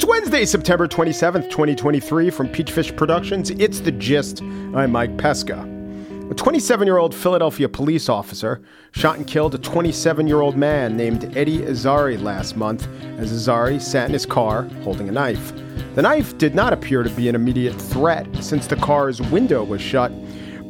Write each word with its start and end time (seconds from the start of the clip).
It's 0.00 0.08
Wednesday, 0.08 0.46
September 0.46 0.88
27th, 0.88 1.50
2023 1.50 2.30
from 2.30 2.48
Peachfish 2.48 2.96
Productions. 2.96 3.50
It's 3.50 3.80
The 3.80 3.92
Gist. 3.92 4.40
I'm 4.40 4.92
Mike 4.92 5.18
Pesca. 5.18 5.60
A 6.30 6.34
27 6.34 6.86
year 6.86 6.96
old 6.96 7.14
Philadelphia 7.14 7.68
police 7.68 8.08
officer 8.08 8.62
shot 8.92 9.18
and 9.18 9.26
killed 9.26 9.54
a 9.54 9.58
27 9.58 10.26
year 10.26 10.40
old 10.40 10.56
man 10.56 10.96
named 10.96 11.36
Eddie 11.36 11.58
Irizarry 11.58 12.18
last 12.18 12.56
month 12.56 12.88
as 13.18 13.30
Irizarry 13.30 13.78
sat 13.78 14.06
in 14.06 14.14
his 14.14 14.24
car 14.24 14.62
holding 14.84 15.10
a 15.10 15.12
knife. 15.12 15.52
The 15.94 16.00
knife 16.00 16.38
did 16.38 16.54
not 16.54 16.72
appear 16.72 17.02
to 17.02 17.10
be 17.10 17.28
an 17.28 17.34
immediate 17.34 17.78
threat 17.78 18.26
since 18.42 18.66
the 18.66 18.76
car's 18.76 19.20
window 19.20 19.62
was 19.62 19.82
shut, 19.82 20.10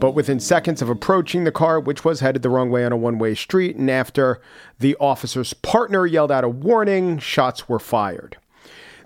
but 0.01 0.11
within 0.11 0.41
seconds 0.41 0.83
of 0.83 0.89
approaching 0.89 1.45
the 1.45 1.53
car, 1.53 1.79
which 1.79 2.05
was 2.05 2.19
headed 2.19 2.43
the 2.43 2.51
wrong 2.51 2.69
way 2.69 2.85
on 2.85 2.91
a 2.91 2.97
one 2.97 3.21
way 3.21 3.37
street, 3.37 3.77
and 3.77 3.93
after 3.93 4.41
the 4.81 4.97
officer's 4.97 5.53
partner 5.53 6.05
yelled 6.05 6.33
out 6.33 6.43
a 6.43 6.49
warning, 6.49 7.21
shots 7.21 7.69
were 7.69 7.79
fired. 7.79 8.37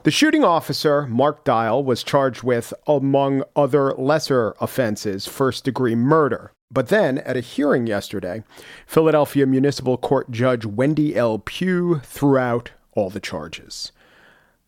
The 0.04 0.10
shooting 0.10 0.44
officer, 0.44 1.06
Mark 1.06 1.44
Dial, 1.44 1.82
was 1.82 2.02
charged 2.02 2.42
with, 2.42 2.74
among 2.86 3.42
other 3.56 3.94
lesser 3.94 4.54
offenses, 4.60 5.26
first 5.26 5.64
degree 5.64 5.94
murder. 5.94 6.52
But 6.70 6.88
then, 6.88 7.18
at 7.20 7.38
a 7.38 7.40
hearing 7.40 7.86
yesterday, 7.86 8.44
Philadelphia 8.86 9.46
Municipal 9.46 9.96
Court 9.96 10.30
Judge 10.30 10.66
Wendy 10.66 11.16
L. 11.16 11.38
Pugh 11.38 12.00
threw 12.04 12.36
out 12.36 12.72
all 12.92 13.08
the 13.08 13.18
charges. 13.18 13.92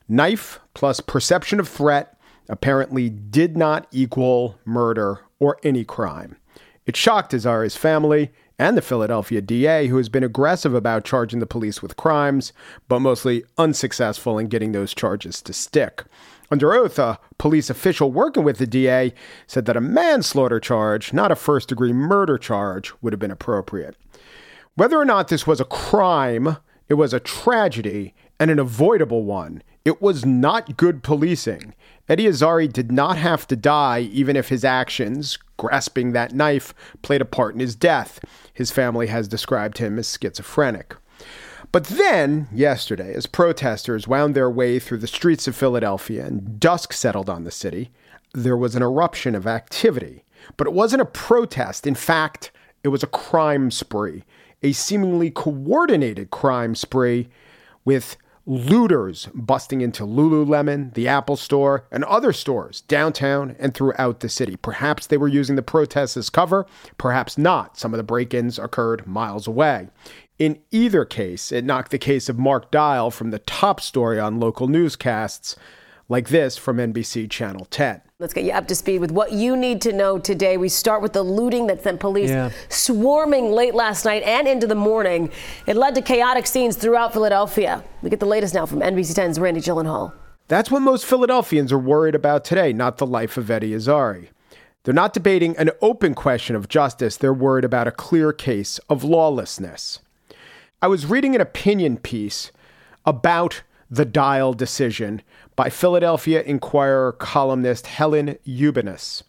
Knife 0.09 0.59
plus 0.73 1.01
perception 1.01 1.61
of 1.61 1.69
threat 1.69 2.19
apparently 2.49 3.11
did 3.11 3.59
not 3.59 3.87
equal 3.93 4.59
murder 4.65 5.21
or 5.39 5.59
any 5.63 5.85
crime. 5.85 6.37
It 6.87 6.97
shocked 6.97 7.33
Irizarry's 7.35 7.77
family 7.77 8.33
and 8.59 8.77
the 8.77 8.83
Philadelphia 8.83 9.41
DA, 9.41 9.87
who 9.89 9.97
has 9.97 10.09
been 10.09 10.25
aggressive 10.25 10.75
about 10.75 11.05
charging 11.05 11.41
the 11.41 11.47
police 11.47 11.83
with 11.83 11.97
crimes, 11.97 12.53
but 12.89 13.01
mostly 13.01 13.45
unsuccessful 13.59 14.39
in 14.39 14.49
getting 14.49 14.73
those 14.73 14.95
charges 14.95 15.43
to 15.43 15.53
stick. 15.53 16.05
Under 16.51 16.73
oath, 16.75 16.99
a 16.99 17.19
police 17.39 17.69
official 17.71 18.13
working 18.13 18.45
with 18.45 18.59
the 18.59 18.67
DA 18.67 19.13
said 19.47 19.67
that 19.67 19.77
a 19.77 19.81
manslaughter 19.81 20.61
charge, 20.61 21.13
not 21.13 21.33
a 21.33 21.37
first 21.37 21.69
degree 21.69 21.93
murder 21.93 22.39
charge, 22.39 22.93
would 23.03 23.13
have 23.13 23.21
been 23.21 23.31
appropriate. 23.31 23.97
Whether 24.75 24.97
or 24.97 25.05
not 25.05 25.29
this 25.29 25.47
was 25.47 25.61
a 25.61 25.65
crime, 25.65 26.59
it 26.89 26.95
was 26.95 27.13
a 27.13 27.21
tragedy 27.21 28.15
and 28.39 28.51
an 28.51 28.59
avoidable 28.59 29.25
one. 29.25 29.63
It 29.85 30.01
was 30.01 30.25
not 30.25 30.77
good 30.77 31.03
policing. 31.03 31.75
Eddie 32.09 32.27
Irizarry 32.27 32.73
did 32.73 32.93
not 32.93 33.17
have 33.17 33.47
to 33.49 33.57
die, 33.57 34.01
even 34.01 34.37
if 34.37 34.49
his 34.49 34.65
actions, 34.65 35.39
grasping 35.57 36.13
that 36.13 36.35
knife, 36.35 36.75
played 37.03 37.21
a 37.21 37.25
part 37.25 37.55
in 37.55 37.61
his 37.61 37.75
death. 37.75 38.21
His 38.57 38.71
family 38.71 39.09
has 39.09 39.29
described 39.29 39.77
him 39.77 39.99
as 39.99 40.11
schizophrenic. 40.19 40.97
But 41.73 41.85
then, 41.85 42.49
yesterday, 42.51 43.13
as 43.13 43.27
protesters 43.27 44.09
wound 44.09 44.35
their 44.35 44.49
way 44.49 44.79
through 44.79 44.99
the 44.99 45.07
streets 45.07 45.47
of 45.47 45.55
Philadelphia 45.55 46.25
and 46.25 46.59
dusk 46.59 46.95
settled 46.95 47.29
on 47.29 47.45
the 47.45 47.51
city, 47.51 47.91
there 48.33 48.57
was 48.57 48.75
an 48.75 48.83
eruption 48.83 49.35
of 49.35 49.47
activity. 49.47 50.25
But 50.57 50.67
it 50.67 50.73
wasn't 50.73 51.03
a 51.03 51.07
protest. 51.07 51.87
In 51.87 51.95
fact, 51.95 52.51
it 52.83 52.89
was 52.89 53.03
a 53.03 53.09
crime 53.09 53.71
spree, 53.71 54.25
a 54.63 54.73
seemingly 54.73 55.31
coordinated 55.31 56.31
crime 56.31 56.75
spree 56.75 57.29
with 57.85 58.17
looters 58.47 59.29
busting 59.35 59.81
into 59.81 60.05
Lululemon, 60.05 60.95
the 60.95 61.09
Apple 61.09 61.37
Store, 61.37 61.85
and 61.91 62.05
other 62.05 62.33
stores 62.33 62.83
downtown 62.83 63.57
and 63.59 63.75
throughout 63.75 64.21
the 64.21 64.29
city. 64.29 64.57
Perhaps 64.57 65.09
they 65.09 65.17
were 65.17 65.29
using 65.29 65.57
the 65.57 65.63
protests 65.63 66.17
as 66.17 66.31
cover, 66.31 66.65
perhaps 66.97 67.37
not. 67.37 67.77
Some 67.77 67.93
of 67.93 67.99
the 67.99 68.05
break 68.05 68.33
ins 68.33 68.59
occurred 68.59 69.07
miles 69.07 69.47
away. 69.47 69.89
In 70.39 70.59
either 70.71 71.05
case, 71.05 71.51
it 71.51 71.65
knocked 71.65 71.91
the 71.91 71.99
case 71.99 72.29
of 72.29 72.39
Mark 72.39 72.71
Dial 72.71 73.11
from 73.11 73.31
the 73.31 73.39
top 73.41 73.81
story 73.81 74.21
on 74.21 74.39
local 74.39 74.69
newscasts 74.69 75.57
like 76.09 76.29
this 76.29 76.57
from 76.57 76.77
NBC 76.79 77.31
Channel 77.31 77.67
10. 77.67 78.01
Let's 78.19 78.33
get 78.33 78.45
you 78.45 78.53
up 78.53 78.67
to 78.69 78.75
speed 78.75 79.01
with 79.01 79.11
what 79.11 79.33
you 79.33 79.57
need 79.57 79.83
to 79.83 79.93
know 79.93 80.19
today. 80.19 80.57
We 80.57 80.69
start 80.69 81.03
with 81.03 81.13
the 81.13 81.23
looting 81.23 81.67
that 81.67 81.83
sent 81.83 82.01
police 82.01 82.31
yeah. 82.31 82.51
swarming 82.69 83.51
late 83.51 83.75
last 83.75 84.05
night 84.05 84.23
and 84.23 84.49
into 84.49 84.67
the 84.67 84.75
morning. 84.75 85.31
It 85.67 85.77
led 85.77 85.95
to 85.97 86.03
chaotic 86.03 86.47
scenes 86.47 86.77
throughout 86.77 87.13
Philadelphia. 87.13 87.85
We 88.03 88.09
get 88.09 88.21
the 88.21 88.27
latest 88.27 88.55
now 88.55 88.65
from 88.65 88.81
NBC 88.81 89.15
10's 89.15 89.39
Randy 89.39 89.61
Gyllenhaal. 89.61 90.13
That's 90.49 90.71
what 90.71 90.81
most 90.81 91.05
Philadelphians 91.05 91.73
are 91.73 91.79
worried 91.79 92.15
about 92.15 92.45
today, 92.45 92.73
not 92.73 92.99
the 92.99 93.07
life 93.07 93.37
of 93.37 93.51
Eddie 93.51 93.73
Irizarry. 93.73 94.29
They're 94.85 94.95
not 94.95 95.13
debating 95.13 95.57
an 95.57 95.73
open 95.83 96.15
question 96.15 96.55
of 96.55 96.69
justice, 96.69 97.17
they're 97.17 97.35
worried 97.35 97.65
about 97.65 97.89
a 97.89 97.93
clear 97.93 98.33
case 98.33 98.79
of 98.89 99.03
lawlessness. 99.03 99.99
I 100.81 100.87
was 100.87 101.07
reading 101.07 101.35
an 101.35 101.41
opinion 101.41 101.97
piece 101.97 102.53
about 103.05 103.63
the 103.91 104.05
Dial 104.05 104.53
decision 104.53 105.23
by 105.57 105.71
Philadelphia 105.71 106.43
Inquirer 106.43 107.13
columnist 107.13 107.87
Helen 107.87 108.37
Ubinas. 108.47 109.23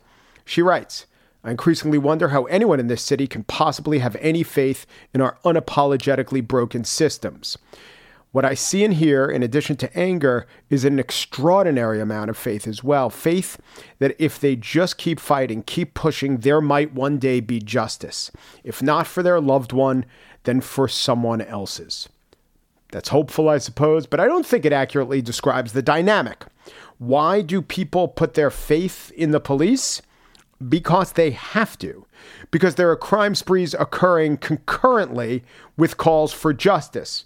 She 0.45 0.61
writes, 0.61 1.05
I 1.43 1.51
increasingly 1.51 1.97
wonder 1.97 2.29
how 2.29 2.43
anyone 2.45 2.79
in 2.79 2.87
this 2.87 3.01
city 3.01 3.25
can 3.25 3.43
possibly 3.45 3.99
have 3.99 4.17
any 4.17 4.43
faith 4.43 4.85
in 5.13 5.21
our 5.21 5.37
unapologetically 5.45 6.45
broken 6.45 6.83
systems. 6.83 7.57
What 8.33 8.43
I 8.43 8.55
see 8.55 8.83
and 8.83 8.93
hear, 8.93 9.27
in 9.27 9.41
addition 9.41 9.77
to 9.77 9.97
anger, 9.97 10.45
is 10.69 10.83
an 10.83 10.99
extraordinary 10.99 12.01
amount 12.01 12.29
of 12.29 12.37
faith 12.37 12.67
as 12.67 12.83
well. 12.83 13.09
Faith 13.09 13.57
that 13.99 14.15
if 14.19 14.37
they 14.37 14.57
just 14.57 14.97
keep 14.97 15.19
fighting, 15.19 15.63
keep 15.63 15.93
pushing, 15.93 16.39
there 16.39 16.59
might 16.59 16.93
one 16.93 17.17
day 17.17 17.39
be 17.39 17.59
justice. 17.59 18.29
If 18.65 18.83
not 18.83 19.07
for 19.07 19.23
their 19.23 19.39
loved 19.39 19.71
one, 19.71 20.05
then 20.43 20.59
for 20.59 20.89
someone 20.89 21.41
else's. 21.41 22.09
That's 22.91 23.09
hopeful, 23.09 23.49
I 23.49 23.57
suppose, 23.57 24.05
but 24.05 24.19
I 24.19 24.27
don't 24.27 24.45
think 24.45 24.65
it 24.65 24.73
accurately 24.73 25.21
describes 25.21 25.73
the 25.73 25.81
dynamic. 25.81 26.45
Why 26.97 27.41
do 27.41 27.61
people 27.61 28.07
put 28.07 28.33
their 28.33 28.49
faith 28.49 29.11
in 29.15 29.31
the 29.31 29.39
police? 29.39 30.01
Because 30.67 31.11
they 31.11 31.31
have 31.31 31.77
to. 31.79 32.05
Because 32.49 32.75
there 32.75 32.89
are 32.89 32.95
crime 32.95 33.35
sprees 33.35 33.75
occurring 33.75 34.37
concurrently 34.37 35.43
with 35.75 35.97
calls 35.97 36.33
for 36.33 36.53
justice. 36.53 37.25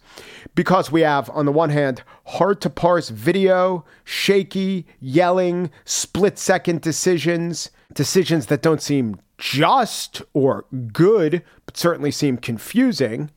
Because 0.56 0.92
we 0.92 1.02
have, 1.02 1.30
on 1.30 1.46
the 1.46 1.52
one 1.52 1.70
hand, 1.70 2.04
hard 2.26 2.60
to 2.62 2.70
parse 2.70 3.08
video, 3.10 3.86
shaky, 4.04 4.86
yelling, 5.00 5.72
split 5.86 6.38
second 6.38 6.82
decisions, 6.82 7.70
decisions 7.94 8.48
that 8.48 8.62
don't 8.62 8.82
seem 8.82 9.22
just 9.38 10.22
or 10.34 10.66
good, 10.92 11.44
but 11.66 11.78
certainly 11.78 12.12
seem 12.12 12.38
confusing. 12.38 13.32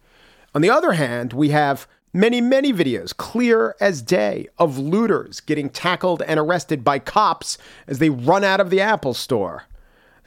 On 0.54 0.60
the 0.60 0.70
other 0.70 0.92
hand, 0.92 1.32
we 1.32 1.50
have 1.50 1.86
Many, 2.16 2.40
many 2.40 2.72
videos, 2.72 3.14
clear 3.14 3.74
as 3.80 4.00
day, 4.00 4.46
of 4.56 4.78
looters 4.78 5.40
getting 5.40 5.68
tackled 5.68 6.22
and 6.22 6.38
arrested 6.38 6.84
by 6.84 7.00
cops 7.00 7.58
as 7.88 7.98
they 7.98 8.08
run 8.08 8.44
out 8.44 8.60
of 8.60 8.70
the 8.70 8.80
Apple 8.80 9.14
store. 9.14 9.64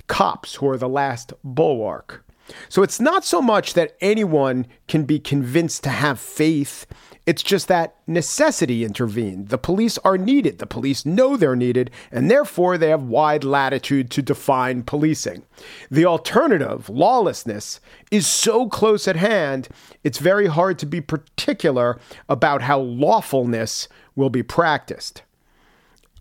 Cops 0.07 0.55
who 0.55 0.67
are 0.67 0.77
the 0.77 0.89
last 0.89 1.31
bulwark. 1.45 2.25
So 2.67 2.83
it's 2.83 2.99
not 2.99 3.23
so 3.23 3.41
much 3.41 3.73
that 3.73 3.95
anyone 4.01 4.67
can 4.89 5.05
be 5.05 5.17
convinced 5.17 5.81
to 5.85 5.89
have 5.89 6.19
faith 6.19 6.85
it's 7.27 7.43
just 7.43 7.67
that 7.67 7.93
necessity 8.07 8.85
intervened. 8.85 9.49
The 9.49 9.57
police 9.57 9.97
are 9.99 10.17
needed. 10.17 10.59
The 10.59 10.65
police 10.65 11.05
know 11.05 11.35
they're 11.35 11.57
needed, 11.57 11.91
and 12.09 12.31
therefore 12.31 12.77
they 12.77 12.89
have 12.89 13.03
wide 13.03 13.43
latitude 13.43 14.09
to 14.11 14.21
define 14.21 14.83
policing. 14.83 15.43
The 15.91 16.05
alternative, 16.05 16.87
lawlessness, 16.87 17.81
is 18.09 18.25
so 18.25 18.69
close 18.69 19.09
at 19.09 19.17
hand, 19.17 19.67
it's 20.05 20.19
very 20.19 20.47
hard 20.47 20.79
to 20.79 20.85
be 20.85 21.01
particular 21.01 21.99
about 22.29 22.61
how 22.61 22.79
lawfulness 22.79 23.89
will 24.15 24.29
be 24.29 24.41
practiced. 24.41 25.23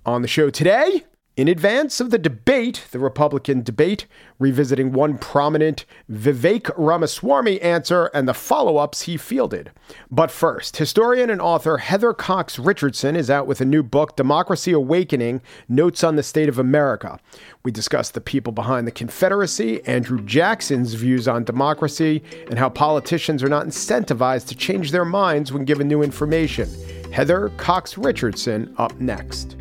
On 0.04 0.22
the 0.22 0.28
show 0.28 0.50
today, 0.50 1.04
In 1.36 1.48
advance 1.48 2.00
of 2.00 2.08
the 2.08 2.18
debate, 2.18 2.86
the 2.92 2.98
Republican 2.98 3.62
debate, 3.62 4.06
revisiting 4.38 4.92
one 4.92 5.18
prominent 5.18 5.84
Vivek 6.10 6.70
Ramaswamy 6.78 7.60
answer 7.60 8.06
and 8.14 8.26
the 8.26 8.32
follow 8.32 8.78
ups 8.78 9.02
he 9.02 9.18
fielded. 9.18 9.70
But 10.10 10.30
first, 10.30 10.78
historian 10.78 11.28
and 11.28 11.42
author 11.42 11.76
Heather 11.76 12.14
Cox 12.14 12.58
Richardson 12.58 13.16
is 13.16 13.28
out 13.28 13.46
with 13.46 13.60
a 13.60 13.66
new 13.66 13.82
book, 13.82 14.16
Democracy 14.16 14.72
Awakening 14.72 15.42
Notes 15.68 16.02
on 16.02 16.16
the 16.16 16.22
State 16.22 16.48
of 16.48 16.58
America. 16.58 17.20
We 17.64 17.70
discuss 17.70 18.10
the 18.10 18.22
people 18.22 18.54
behind 18.54 18.86
the 18.86 18.92
Confederacy, 18.92 19.84
Andrew 19.84 20.22
Jackson's 20.24 20.94
views 20.94 21.28
on 21.28 21.44
democracy, 21.44 22.22
and 22.48 22.58
how 22.58 22.70
politicians 22.70 23.42
are 23.42 23.50
not 23.50 23.66
incentivized 23.66 24.46
to 24.46 24.54
change 24.54 24.90
their 24.90 25.04
minds 25.04 25.52
when 25.52 25.66
given 25.66 25.86
new 25.86 26.00
information. 26.00 26.66
Heather 27.12 27.50
Cox 27.58 27.98
Richardson 27.98 28.74
up 28.78 28.98
next. 28.98 29.56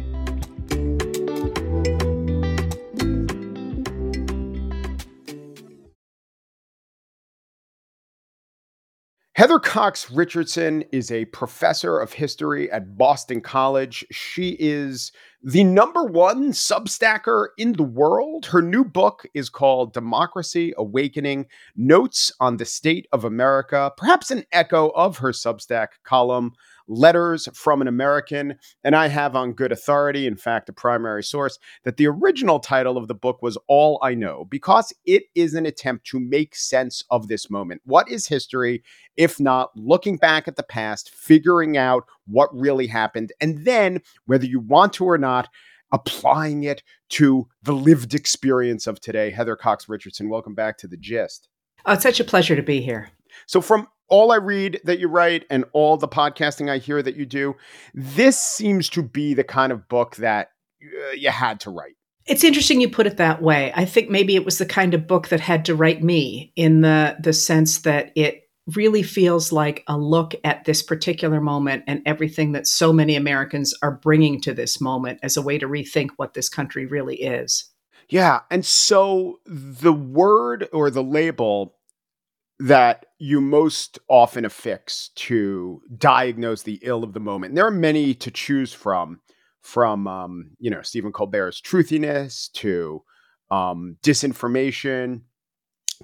Heather 9.35 9.59
Cox 9.59 10.09
Richardson 10.09 10.85
is 10.93 11.11
a 11.11 11.25
professor 11.25 11.99
of 11.99 12.13
history 12.13 12.71
at 12.71 12.97
Boston 12.97 13.41
College. 13.41 14.05
She 14.09 14.55
is 14.61 15.11
the 15.43 15.65
number 15.65 16.05
one 16.05 16.53
substacker 16.53 17.47
in 17.57 17.73
the 17.73 17.83
world. 17.83 18.45
Her 18.45 18.61
new 18.61 18.85
book 18.85 19.25
is 19.33 19.49
called 19.49 19.91
Democracy 19.91 20.73
Awakening 20.77 21.47
Notes 21.75 22.31
on 22.39 22.55
the 22.55 22.63
State 22.63 23.07
of 23.11 23.25
America, 23.25 23.91
perhaps 23.97 24.31
an 24.31 24.45
echo 24.53 24.87
of 24.91 25.17
her 25.17 25.33
Substack 25.33 25.87
column 26.05 26.53
Letters 26.87 27.47
from 27.53 27.81
an 27.81 27.87
American. 27.87 28.55
And 28.83 28.95
I 28.95 29.07
have 29.07 29.35
on 29.35 29.53
good 29.53 29.71
authority, 29.71 30.27
in 30.27 30.35
fact, 30.35 30.69
a 30.69 30.73
primary 30.73 31.23
source, 31.23 31.59
that 31.83 31.97
the 31.97 32.07
original 32.07 32.59
title 32.59 32.97
of 32.97 33.07
the 33.07 33.15
book 33.15 33.41
was 33.41 33.57
All 33.67 33.99
I 34.01 34.13
Know, 34.13 34.45
because 34.45 34.93
it 35.05 35.23
is 35.33 35.53
an 35.53 35.65
attempt 35.65 36.05
to 36.07 36.19
make 36.19 36.55
sense 36.55 37.03
of 37.09 37.27
this 37.27 37.49
moment. 37.49 37.81
What 37.85 38.09
is 38.09 38.27
history 38.27 38.83
if 39.17 39.39
not 39.39 39.71
looking 39.75 40.17
back 40.17 40.47
at 40.47 40.55
the 40.55 40.63
past, 40.63 41.09
figuring 41.09 41.77
out 41.77 42.05
what 42.27 42.53
really 42.53 42.87
happened, 42.87 43.31
and 43.39 43.65
then, 43.65 44.01
whether 44.25 44.45
you 44.45 44.59
want 44.59 44.93
to 44.93 45.05
or 45.05 45.17
not, 45.17 45.49
applying 45.91 46.63
it 46.63 46.83
to 47.09 47.47
the 47.63 47.73
lived 47.73 48.13
experience 48.13 48.87
of 48.87 48.99
today. 48.99 49.29
Heather 49.29 49.55
Cox 49.55 49.87
Richardson, 49.87 50.29
welcome 50.29 50.55
back 50.55 50.77
to 50.79 50.87
the 50.87 50.97
gist. 50.97 51.47
Oh, 51.85 51.93
it's 51.93 52.03
such 52.03 52.19
a 52.19 52.25
pleasure 52.25 52.55
to 52.55 52.63
be 52.63 52.81
here. 52.81 53.09
So, 53.45 53.61
from 53.61 53.87
all 54.07 54.31
I 54.31 54.37
read 54.37 54.79
that 54.83 54.99
you 54.99 55.07
write 55.07 55.45
and 55.49 55.65
all 55.73 55.97
the 55.97 56.07
podcasting 56.07 56.69
I 56.69 56.77
hear 56.77 57.01
that 57.01 57.15
you 57.15 57.25
do, 57.25 57.55
this 57.93 58.39
seems 58.39 58.89
to 58.89 59.03
be 59.03 59.33
the 59.33 59.43
kind 59.43 59.71
of 59.71 59.87
book 59.87 60.17
that 60.17 60.49
uh, 60.83 61.11
you 61.11 61.29
had 61.29 61.59
to 61.61 61.71
write. 61.71 61.95
It's 62.25 62.43
interesting 62.43 62.81
you 62.81 62.89
put 62.89 63.07
it 63.07 63.17
that 63.17 63.41
way. 63.41 63.71
I 63.75 63.85
think 63.85 64.09
maybe 64.09 64.35
it 64.35 64.45
was 64.45 64.57
the 64.57 64.65
kind 64.65 64.93
of 64.93 65.07
book 65.07 65.27
that 65.27 65.39
had 65.39 65.65
to 65.65 65.75
write 65.75 66.03
me 66.03 66.51
in 66.55 66.81
the 66.81 67.17
the 67.19 67.33
sense 67.33 67.79
that 67.79 68.11
it 68.15 68.41
really 68.73 69.03
feels 69.03 69.51
like 69.51 69.83
a 69.87 69.95
look 69.95 70.33
at 70.43 70.65
this 70.65 70.81
particular 70.81 71.39
moment 71.39 71.83
and 71.85 72.01
everything 72.05 72.53
that 72.53 72.65
so 72.65 72.91
many 72.91 73.15
Americans 73.15 73.75
are 73.83 73.91
bringing 73.91 74.41
to 74.41 74.55
this 74.55 74.81
moment 74.81 75.19
as 75.21 75.37
a 75.37 75.41
way 75.41 75.59
to 75.59 75.67
rethink 75.67 76.09
what 76.17 76.33
this 76.33 76.49
country 76.49 76.87
really 76.87 77.17
is. 77.17 77.65
Yeah, 78.09 78.41
and 78.51 78.65
so 78.65 79.39
the 79.45 79.93
word 79.93 80.67
or 80.71 80.89
the 80.89 81.03
label 81.03 81.74
that 82.59 83.05
you 83.19 83.41
most 83.41 83.99
often 84.07 84.45
affix 84.45 85.09
to 85.15 85.81
diagnose 85.97 86.63
the 86.63 86.79
ill 86.83 87.03
of 87.03 87.13
the 87.13 87.19
moment. 87.19 87.51
And 87.51 87.57
there 87.57 87.67
are 87.67 87.71
many 87.71 88.13
to 88.15 88.31
choose 88.31 88.73
from, 88.73 89.19
from 89.61 90.07
um, 90.07 90.51
you 90.59 90.69
know 90.69 90.81
Stephen 90.81 91.11
Colbert's 91.11 91.61
truthiness 91.61 92.51
to 92.53 93.03
um, 93.51 93.97
disinformation 94.03 95.21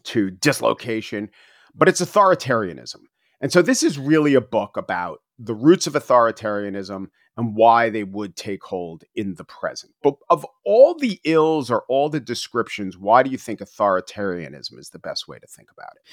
to 0.03 0.31
dislocation, 0.31 1.29
but 1.75 1.89
it's 1.89 2.01
authoritarianism. 2.01 3.01
And 3.41 3.51
so 3.51 3.61
this 3.61 3.83
is 3.83 3.97
really 3.97 4.35
a 4.35 4.41
book 4.41 4.77
about 4.77 5.19
the 5.39 5.55
roots 5.55 5.87
of 5.87 5.93
authoritarianism 5.93 7.07
and 7.37 7.55
why 7.55 7.89
they 7.89 8.03
would 8.03 8.35
take 8.35 8.63
hold 8.63 9.03
in 9.15 9.35
the 9.35 9.43
present. 9.43 9.93
But 10.03 10.15
of 10.29 10.45
all 10.65 10.97
the 10.97 11.19
ills 11.23 11.71
or 11.71 11.83
all 11.87 12.09
the 12.09 12.19
descriptions, 12.19 12.97
why 12.97 13.23
do 13.23 13.29
you 13.29 13.37
think 13.37 13.59
authoritarianism 13.59 14.77
is 14.77 14.89
the 14.89 14.99
best 14.99 15.27
way 15.27 15.39
to 15.39 15.47
think 15.47 15.71
about 15.71 15.91
it? 15.95 16.03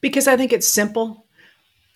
Because 0.00 0.28
I 0.28 0.36
think 0.36 0.52
it's 0.52 0.68
simple. 0.68 1.26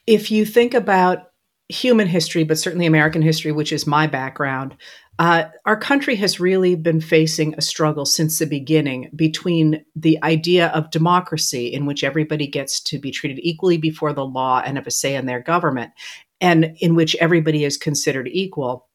If 0.06 0.30
you 0.30 0.44
think 0.44 0.74
about 0.74 1.30
human 1.68 2.08
history, 2.08 2.42
but 2.42 2.58
certainly 2.58 2.86
American 2.86 3.22
history, 3.22 3.52
which 3.52 3.72
is 3.72 3.86
my 3.86 4.06
background, 4.06 4.76
uh, 5.20 5.44
our 5.66 5.76
country 5.76 6.16
has 6.16 6.40
really 6.40 6.74
been 6.74 7.00
facing 7.00 7.54
a 7.54 7.60
struggle 7.60 8.06
since 8.06 8.38
the 8.38 8.46
beginning 8.46 9.10
between 9.14 9.84
the 9.94 10.18
idea 10.22 10.68
of 10.68 10.90
democracy, 10.90 11.66
in 11.66 11.84
which 11.84 12.02
everybody 12.02 12.46
gets 12.46 12.80
to 12.80 12.98
be 12.98 13.10
treated 13.10 13.38
equally 13.42 13.76
before 13.76 14.14
the 14.14 14.24
law 14.24 14.62
and 14.64 14.78
have 14.78 14.86
a 14.86 14.90
say 14.90 15.14
in 15.14 15.26
their 15.26 15.40
government, 15.40 15.92
and 16.40 16.76
in 16.80 16.94
which 16.94 17.16
everybody 17.16 17.64
is 17.64 17.76
considered 17.76 18.28
equal. 18.28 18.86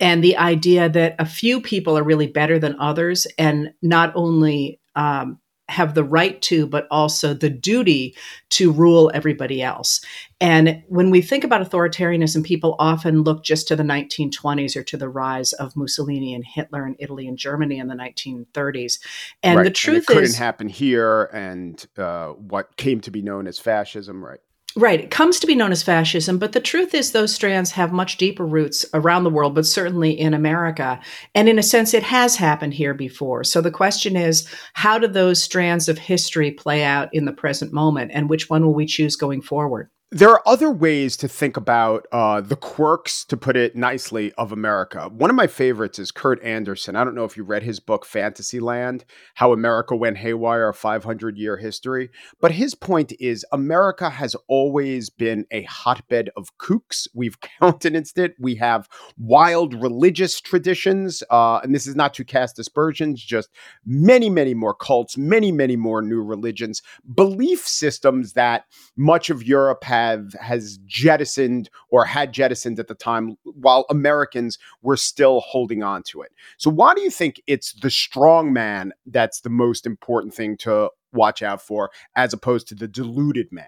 And 0.00 0.22
the 0.22 0.36
idea 0.36 0.88
that 0.88 1.14
a 1.18 1.26
few 1.26 1.60
people 1.60 1.96
are 1.96 2.02
really 2.02 2.26
better 2.26 2.58
than 2.58 2.78
others, 2.80 3.26
and 3.38 3.72
not 3.82 4.12
only 4.16 4.80
um, 4.96 5.38
have 5.68 5.94
the 5.94 6.04
right 6.04 6.40
to, 6.42 6.66
but 6.66 6.86
also 6.90 7.34
the 7.34 7.50
duty 7.50 8.14
to 8.50 8.70
rule 8.70 9.10
everybody 9.14 9.62
else. 9.62 10.00
And 10.40 10.82
when 10.88 11.10
we 11.10 11.20
think 11.20 11.44
about 11.44 11.68
authoritarianism, 11.68 12.44
people 12.44 12.76
often 12.78 13.22
look 13.22 13.42
just 13.42 13.66
to 13.68 13.76
the 13.76 13.82
1920s 13.82 14.76
or 14.76 14.84
to 14.84 14.96
the 14.96 15.08
rise 15.08 15.52
of 15.54 15.74
Mussolini 15.76 16.34
and 16.34 16.44
Hitler 16.44 16.86
in 16.86 16.94
Italy 16.98 17.26
and 17.26 17.36
Germany 17.36 17.78
in 17.78 17.88
the 17.88 17.94
1930s. 17.94 19.00
And 19.42 19.58
right. 19.58 19.64
the 19.64 19.70
truth 19.70 19.96
and 19.96 20.02
it 20.02 20.06
couldn't 20.06 20.24
is, 20.24 20.38
happen 20.38 20.68
here, 20.68 21.24
and 21.32 21.84
uh, 21.98 22.28
what 22.28 22.76
came 22.76 23.00
to 23.00 23.10
be 23.10 23.22
known 23.22 23.46
as 23.46 23.58
fascism, 23.58 24.24
right? 24.24 24.40
Right. 24.78 25.00
It 25.00 25.10
comes 25.10 25.40
to 25.40 25.46
be 25.46 25.54
known 25.54 25.72
as 25.72 25.82
fascism, 25.82 26.38
but 26.38 26.52
the 26.52 26.60
truth 26.60 26.92
is 26.92 27.12
those 27.12 27.34
strands 27.34 27.70
have 27.70 27.92
much 27.92 28.18
deeper 28.18 28.44
roots 28.44 28.84
around 28.92 29.24
the 29.24 29.30
world, 29.30 29.54
but 29.54 29.64
certainly 29.64 30.10
in 30.10 30.34
America. 30.34 31.00
And 31.34 31.48
in 31.48 31.58
a 31.58 31.62
sense, 31.62 31.94
it 31.94 32.02
has 32.02 32.36
happened 32.36 32.74
here 32.74 32.92
before. 32.92 33.42
So 33.42 33.62
the 33.62 33.70
question 33.70 34.16
is 34.16 34.46
how 34.74 34.98
do 34.98 35.08
those 35.08 35.42
strands 35.42 35.88
of 35.88 35.96
history 35.96 36.50
play 36.50 36.84
out 36.84 37.08
in 37.14 37.24
the 37.24 37.32
present 37.32 37.72
moment, 37.72 38.10
and 38.12 38.28
which 38.28 38.50
one 38.50 38.66
will 38.66 38.74
we 38.74 38.84
choose 38.84 39.16
going 39.16 39.40
forward? 39.40 39.88
There 40.12 40.30
are 40.30 40.42
other 40.46 40.70
ways 40.70 41.16
to 41.16 41.26
think 41.26 41.56
about 41.56 42.06
uh, 42.12 42.40
the 42.40 42.54
quirks, 42.54 43.24
to 43.24 43.36
put 43.36 43.56
it 43.56 43.74
nicely, 43.74 44.32
of 44.34 44.52
America. 44.52 45.08
One 45.08 45.30
of 45.30 45.36
my 45.36 45.48
favorites 45.48 45.98
is 45.98 46.12
Kurt 46.12 46.40
Andersen. 46.44 46.94
I 46.94 47.02
don't 47.02 47.16
know 47.16 47.24
if 47.24 47.36
you 47.36 47.42
read 47.42 47.64
his 47.64 47.80
book, 47.80 48.06
Fantasyland 48.06 49.04
How 49.34 49.52
America 49.52 49.96
Went 49.96 50.18
Haywire, 50.18 50.68
a 50.68 50.74
500 50.74 51.36
year 51.36 51.56
history. 51.56 52.10
But 52.40 52.52
his 52.52 52.76
point 52.76 53.14
is 53.18 53.44
America 53.50 54.08
has 54.08 54.36
always 54.46 55.10
been 55.10 55.44
a 55.50 55.64
hotbed 55.64 56.30
of 56.36 56.56
kooks. 56.56 57.08
We've 57.12 57.40
countenanced 57.60 58.16
it. 58.16 58.36
We 58.38 58.54
have 58.54 58.88
wild 59.18 59.74
religious 59.74 60.40
traditions. 60.40 61.24
Uh, 61.32 61.58
and 61.64 61.74
this 61.74 61.88
is 61.88 61.96
not 61.96 62.14
to 62.14 62.24
cast 62.24 62.60
aspersions, 62.60 63.24
just 63.24 63.48
many, 63.84 64.30
many 64.30 64.54
more 64.54 64.74
cults, 64.74 65.18
many, 65.18 65.50
many 65.50 65.74
more 65.74 66.00
new 66.00 66.22
religions, 66.22 66.80
belief 67.12 67.66
systems 67.66 68.34
that 68.34 68.66
much 68.96 69.30
of 69.30 69.42
Europe 69.42 69.82
has 69.82 69.95
have 69.96 70.32
has 70.34 70.78
jettisoned 70.86 71.70
or 71.90 72.04
had 72.04 72.32
jettisoned 72.32 72.78
at 72.78 72.88
the 72.88 72.94
time 72.94 73.36
while 73.44 73.86
Americans 73.90 74.58
were 74.82 74.96
still 74.96 75.40
holding 75.40 75.82
on 75.82 76.02
to 76.04 76.22
it. 76.22 76.32
So 76.58 76.70
why 76.70 76.94
do 76.94 77.00
you 77.00 77.10
think 77.10 77.40
it's 77.46 77.72
the 77.74 77.90
strong 77.90 78.52
man 78.52 78.92
that's 79.06 79.40
the 79.40 79.50
most 79.50 79.86
important 79.86 80.34
thing 80.34 80.56
to 80.58 80.90
watch 81.12 81.42
out 81.42 81.62
for 81.62 81.90
as 82.14 82.32
opposed 82.32 82.68
to 82.68 82.74
the 82.74 82.88
deluded 82.88 83.50
man? 83.50 83.66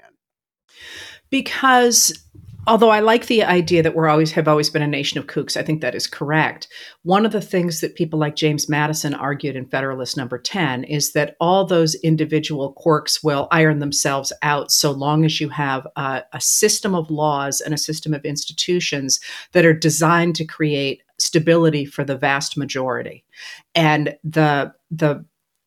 Because 1.31 2.13
although 2.69 2.91
I 2.91 3.01
like 3.01 3.27
the 3.27 3.43
idea 3.43 3.83
that 3.83 3.95
we're 3.95 4.09
always 4.09 4.31
have 4.33 4.47
always 4.47 4.69
been 4.69 4.83
a 4.83 4.87
nation 4.87 5.19
of 5.19 5.27
kooks, 5.27 5.57
I 5.57 5.63
think 5.63 5.81
that 5.81 5.95
is 5.95 6.07
correct. 6.07 6.69
One 7.03 7.25
of 7.25 7.33
the 7.33 7.41
things 7.41 7.81
that 7.81 7.95
people 7.95 8.19
like 8.19 8.37
James 8.37 8.69
Madison 8.69 9.15
argued 9.15 9.57
in 9.57 9.67
Federalist 9.67 10.17
Number 10.19 10.39
10 10.39 10.85
is 10.85 11.13
that 11.13 11.35
all 11.41 11.65
those 11.65 11.95
individual 11.97 12.75
quirks 12.75 13.25
will 13.25 13.49
iron 13.51 13.79
themselves 13.79 14.33
out 14.43 14.71
so 14.71 14.91
long 14.91 15.25
as 15.25 15.41
you 15.41 15.49
have 15.49 15.87
a, 15.97 16.23
a 16.35 16.41
system 16.41 16.95
of 16.95 17.11
laws 17.11 17.63
and 17.63 17.73
a 17.73 17.79
system 17.79 18.13
of 18.13 18.25
institutions 18.27 19.19
that 19.53 19.65
are 19.65 19.73
designed 19.73 20.37
to 20.37 20.45
create 20.45 21.03
stability 21.19 21.87
for 21.87 22.05
the 22.05 22.17
vast 22.17 22.57
majority. 22.57 23.25
And 23.75 24.17
the 24.23 24.75
the 24.91 25.25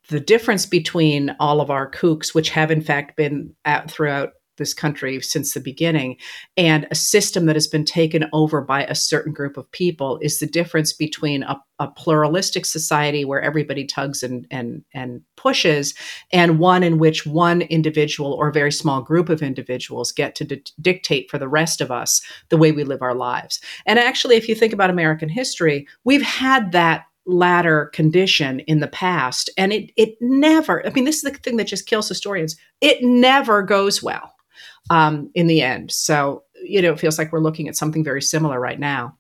the 0.09 0.19
difference 0.19 0.65
between 0.65 1.35
all 1.39 1.61
of 1.61 1.71
our 1.71 1.89
kooks, 1.89 2.35
which 2.35 2.49
have 2.49 2.69
in 2.69 2.81
fact 2.81 3.15
been 3.15 3.55
out 3.65 3.89
throughout 3.89 4.33
this 4.57 4.73
country 4.73 5.19
since 5.21 5.53
the 5.53 5.59
beginning 5.59 6.17
and 6.57 6.87
a 6.91 6.95
system 6.95 7.45
that 7.45 7.55
has 7.55 7.67
been 7.67 7.85
taken 7.85 8.25
over 8.33 8.61
by 8.61 8.83
a 8.85 8.95
certain 8.95 9.33
group 9.33 9.57
of 9.57 9.71
people 9.71 10.19
is 10.21 10.39
the 10.39 10.45
difference 10.45 10.93
between 10.93 11.43
a, 11.43 11.59
a 11.79 11.87
pluralistic 11.87 12.65
society 12.65 13.25
where 13.25 13.41
everybody 13.41 13.85
tugs 13.85 14.23
and 14.23 14.45
and 14.51 14.83
and 14.93 15.21
pushes 15.35 15.93
and 16.31 16.59
one 16.59 16.83
in 16.83 16.97
which 16.97 17.25
one 17.25 17.61
individual 17.63 18.33
or 18.33 18.49
a 18.49 18.53
very 18.53 18.71
small 18.71 19.01
group 19.01 19.29
of 19.29 19.41
individuals 19.41 20.11
get 20.11 20.35
to 20.35 20.43
di- 20.43 20.63
dictate 20.81 21.29
for 21.29 21.37
the 21.37 21.47
rest 21.47 21.81
of 21.81 21.91
us 21.91 22.21
the 22.49 22.57
way 22.57 22.71
we 22.71 22.83
live 22.83 23.01
our 23.01 23.15
lives 23.15 23.59
and 23.85 23.97
actually 23.97 24.35
if 24.35 24.47
you 24.47 24.55
think 24.55 24.73
about 24.73 24.89
american 24.89 25.29
history 25.29 25.87
we've 26.03 26.21
had 26.21 26.71
that 26.71 27.05
latter 27.27 27.85
condition 27.87 28.61
in 28.61 28.79
the 28.79 28.87
past. 28.87 29.49
And 29.57 29.71
it 29.71 29.91
it 29.95 30.15
never, 30.21 30.85
I 30.85 30.89
mean, 30.91 31.05
this 31.05 31.17
is 31.17 31.21
the 31.21 31.31
thing 31.31 31.57
that 31.57 31.67
just 31.67 31.85
kills 31.85 32.09
historians. 32.09 32.55
It 32.81 33.03
never 33.03 33.61
goes 33.61 34.01
well 34.01 34.30
um, 34.91 35.31
in 35.35 35.47
the 35.47 35.61
end. 35.61 35.89
So, 35.89 36.43
you 36.61 36.81
know, 36.81 36.91
it 36.91 36.99
feels 36.99 37.17
like 37.17 37.31
we're 37.31 37.39
looking 37.39 37.69
at 37.69 37.77
something 37.77 38.03
very 38.03 38.21
similar 38.21 38.59
right 38.59 38.79
now. 38.79 39.17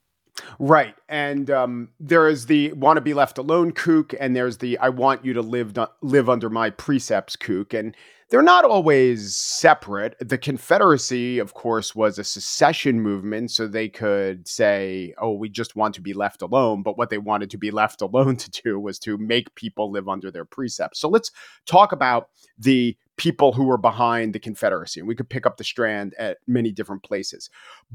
Right. 0.59 0.95
And 1.07 1.49
um, 1.49 1.89
there 1.97 2.27
is 2.27 2.45
the 2.47 2.73
want 2.73 2.97
to 2.97 3.01
be 3.01 3.13
left 3.13 3.37
alone 3.37 3.71
kook, 3.71 4.13
and 4.19 4.35
there's 4.35 4.57
the 4.57 4.77
I 4.79 4.89
want 4.89 5.23
you 5.23 5.33
to 5.33 5.41
live, 5.41 5.77
live 6.01 6.29
under 6.29 6.49
my 6.49 6.71
precepts 6.71 7.37
kook. 7.37 7.73
And 7.73 7.95
they're 8.31 8.41
not 8.41 8.63
always 8.63 9.35
separate. 9.35 10.15
The 10.19 10.37
Confederacy, 10.37 11.37
of 11.37 11.53
course, 11.53 11.93
was 11.93 12.17
a 12.17 12.23
secession 12.23 13.01
movement, 13.01 13.51
so 13.51 13.67
they 13.67 13.89
could 13.89 14.47
say, 14.47 15.13
oh, 15.17 15.33
we 15.33 15.49
just 15.49 15.75
want 15.75 15.93
to 15.95 16.01
be 16.01 16.13
left 16.13 16.41
alone. 16.41 16.81
But 16.81 16.97
what 16.97 17.09
they 17.09 17.17
wanted 17.17 17.49
to 17.51 17.57
be 17.57 17.71
left 17.71 18.01
alone 18.01 18.37
to 18.37 18.49
do 18.49 18.79
was 18.79 18.99
to 18.99 19.17
make 19.17 19.53
people 19.55 19.91
live 19.91 20.07
under 20.07 20.31
their 20.31 20.45
precepts. 20.45 21.01
So 21.01 21.09
let's 21.09 21.29
talk 21.65 21.91
about 21.91 22.29
the 22.57 22.95
people 23.17 23.51
who 23.51 23.65
were 23.65 23.77
behind 23.77 24.33
the 24.33 24.39
Confederacy. 24.39 25.01
And 25.01 25.09
we 25.09 25.15
could 25.15 25.29
pick 25.29 25.45
up 25.45 25.57
the 25.57 25.65
strand 25.65 26.15
at 26.17 26.37
many 26.47 26.71
different 26.71 27.03
places. 27.03 27.49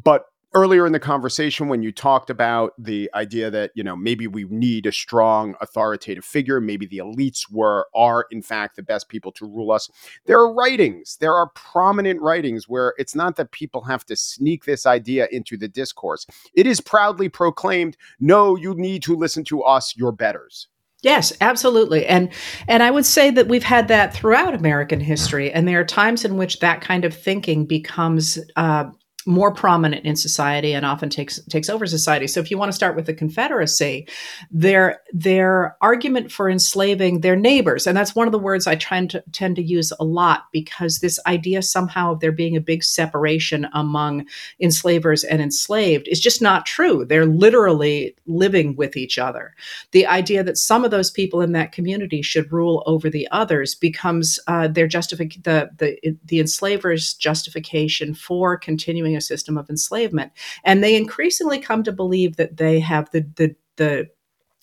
But 0.04 0.26
earlier 0.56 0.86
in 0.86 0.92
the 0.92 0.98
conversation 0.98 1.68
when 1.68 1.82
you 1.82 1.92
talked 1.92 2.30
about 2.30 2.72
the 2.78 3.10
idea 3.14 3.50
that 3.50 3.70
you 3.74 3.84
know 3.84 3.94
maybe 3.94 4.26
we 4.26 4.44
need 4.44 4.86
a 4.86 4.92
strong 4.92 5.54
authoritative 5.60 6.24
figure 6.24 6.62
maybe 6.62 6.86
the 6.86 6.96
elites 6.96 7.52
were 7.52 7.86
are 7.94 8.24
in 8.30 8.40
fact 8.40 8.74
the 8.74 8.82
best 8.82 9.10
people 9.10 9.30
to 9.30 9.44
rule 9.44 9.70
us. 9.70 9.90
There 10.24 10.38
are 10.38 10.52
writings 10.52 11.18
there 11.20 11.34
are 11.34 11.50
prominent 11.50 12.22
writings 12.22 12.66
where 12.70 12.94
it's 12.96 13.14
not 13.14 13.36
that 13.36 13.50
people 13.52 13.82
have 13.82 14.06
to 14.06 14.16
sneak 14.16 14.64
this 14.64 14.86
idea 14.86 15.28
into 15.30 15.58
the 15.58 15.68
discourse. 15.68 16.26
It 16.54 16.66
is 16.66 16.80
proudly 16.80 17.28
proclaimed 17.28 17.98
no 18.18 18.56
you 18.56 18.74
need 18.74 19.02
to 19.02 19.14
listen 19.14 19.44
to 19.44 19.62
us 19.62 19.94
your 19.94 20.10
betters. 20.10 20.68
Yes, 21.02 21.34
absolutely. 21.42 22.06
And 22.06 22.30
and 22.66 22.82
I 22.82 22.90
would 22.90 23.04
say 23.04 23.30
that 23.30 23.48
we've 23.48 23.62
had 23.62 23.88
that 23.88 24.14
throughout 24.14 24.54
American 24.54 25.00
history 25.00 25.52
and 25.52 25.68
there 25.68 25.80
are 25.80 25.84
times 25.84 26.24
in 26.24 26.38
which 26.38 26.60
that 26.60 26.80
kind 26.80 27.04
of 27.04 27.14
thinking 27.14 27.66
becomes 27.66 28.38
uh, 28.56 28.86
more 29.26 29.52
prominent 29.52 30.04
in 30.04 30.14
society 30.14 30.72
and 30.72 30.86
often 30.86 31.08
takes 31.08 31.40
takes 31.46 31.68
over 31.68 31.86
society. 31.86 32.26
So 32.26 32.40
if 32.40 32.50
you 32.50 32.56
want 32.56 32.70
to 32.70 32.76
start 32.76 32.94
with 32.94 33.06
the 33.06 33.14
Confederacy, 33.14 34.06
their 34.50 35.00
their 35.12 35.76
argument 35.80 36.30
for 36.30 36.48
enslaving 36.48 37.20
their 37.20 37.36
neighbors, 37.36 37.86
and 37.86 37.96
that's 37.96 38.14
one 38.14 38.28
of 38.28 38.32
the 38.32 38.38
words 38.38 38.66
I 38.66 38.76
try 38.76 39.04
to 39.06 39.22
tend 39.32 39.56
to 39.56 39.62
use 39.62 39.92
a 39.98 40.04
lot 40.04 40.44
because 40.52 40.98
this 40.98 41.18
idea 41.26 41.60
somehow 41.62 42.12
of 42.12 42.20
there 42.20 42.32
being 42.32 42.56
a 42.56 42.60
big 42.60 42.84
separation 42.84 43.66
among 43.72 44.26
enslavers 44.60 45.24
and 45.24 45.42
enslaved 45.42 46.06
is 46.08 46.20
just 46.20 46.40
not 46.40 46.64
true. 46.64 47.04
They're 47.04 47.26
literally 47.26 48.14
living 48.26 48.76
with 48.76 48.96
each 48.96 49.18
other. 49.18 49.54
The 49.90 50.06
idea 50.06 50.44
that 50.44 50.56
some 50.56 50.84
of 50.84 50.90
those 50.90 51.10
people 51.10 51.40
in 51.40 51.52
that 51.52 51.72
community 51.72 52.22
should 52.22 52.52
rule 52.52 52.84
over 52.86 53.10
the 53.10 53.26
others 53.32 53.74
becomes 53.74 54.38
uh, 54.46 54.68
their 54.68 54.86
justific 54.86 55.42
the 55.42 55.68
the 55.78 56.16
the 56.24 56.40
enslavers' 56.40 57.12
justification 57.14 58.14
for 58.14 58.56
continuing 58.56 59.15
a 59.16 59.20
system 59.20 59.56
of 59.58 59.68
enslavement. 59.70 60.32
And 60.64 60.82
they 60.82 60.96
increasingly 60.96 61.58
come 61.58 61.82
to 61.84 61.92
believe 61.92 62.36
that 62.36 62.56
they 62.56 62.80
have 62.80 63.10
the, 63.10 63.26
the, 63.36 63.56
the 63.76 64.08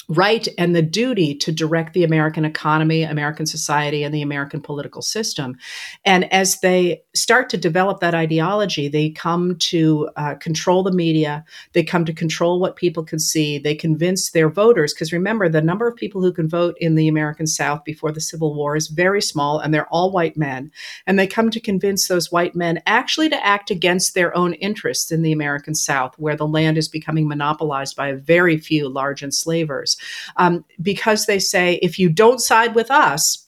right 0.09 0.47
and 0.57 0.75
the 0.75 0.81
duty 0.81 1.35
to 1.35 1.51
direct 1.51 1.93
the 1.93 2.03
American 2.03 2.45
economy, 2.45 3.03
American 3.03 3.45
society, 3.45 4.03
and 4.03 4.13
the 4.13 4.21
American 4.21 4.61
political 4.61 5.01
system. 5.01 5.57
And 6.05 6.31
as 6.33 6.59
they 6.59 7.03
start 7.15 7.49
to 7.49 7.57
develop 7.57 7.99
that 7.99 8.15
ideology, 8.15 8.87
they 8.87 9.09
come 9.09 9.55
to 9.57 10.09
uh, 10.15 10.35
control 10.35 10.83
the 10.83 10.91
media, 10.91 11.45
they 11.73 11.83
come 11.83 12.05
to 12.05 12.13
control 12.13 12.59
what 12.59 12.75
people 12.75 13.03
can 13.03 13.19
see, 13.19 13.57
they 13.57 13.75
convince 13.75 14.31
their 14.31 14.49
voters. 14.49 14.93
Because 14.93 15.13
remember, 15.13 15.47
the 15.47 15.61
number 15.61 15.87
of 15.87 15.95
people 15.95 16.21
who 16.21 16.33
can 16.33 16.49
vote 16.49 16.75
in 16.79 16.95
the 16.95 17.07
American 17.07 17.47
South 17.47 17.83
before 17.83 18.11
the 18.11 18.21
Civil 18.21 18.55
War 18.55 18.75
is 18.75 18.87
very 18.87 19.21
small, 19.21 19.59
and 19.59 19.73
they're 19.73 19.87
all 19.87 20.11
white 20.11 20.37
men. 20.37 20.71
And 21.07 21.17
they 21.17 21.27
come 21.27 21.49
to 21.51 21.59
convince 21.59 22.07
those 22.07 22.31
white 22.31 22.55
men 22.55 22.81
actually 22.85 23.29
to 23.29 23.45
act 23.45 23.71
against 23.71 24.13
their 24.13 24.35
own 24.35 24.53
interests 24.55 25.11
in 25.11 25.21
the 25.21 25.31
American 25.31 25.75
South, 25.75 26.15
where 26.17 26.35
the 26.35 26.47
land 26.47 26.77
is 26.77 26.87
becoming 26.87 27.27
monopolized 27.27 27.95
by 27.95 28.09
a 28.09 28.15
very 28.15 28.57
few 28.57 28.89
large 28.89 29.23
enslavers 29.23 29.92
um, 30.37 30.65
because 30.81 31.25
they 31.25 31.39
say 31.39 31.79
if 31.81 31.99
you 31.99 32.09
don't 32.09 32.41
side 32.41 32.75
with 32.75 32.91
us, 32.91 33.47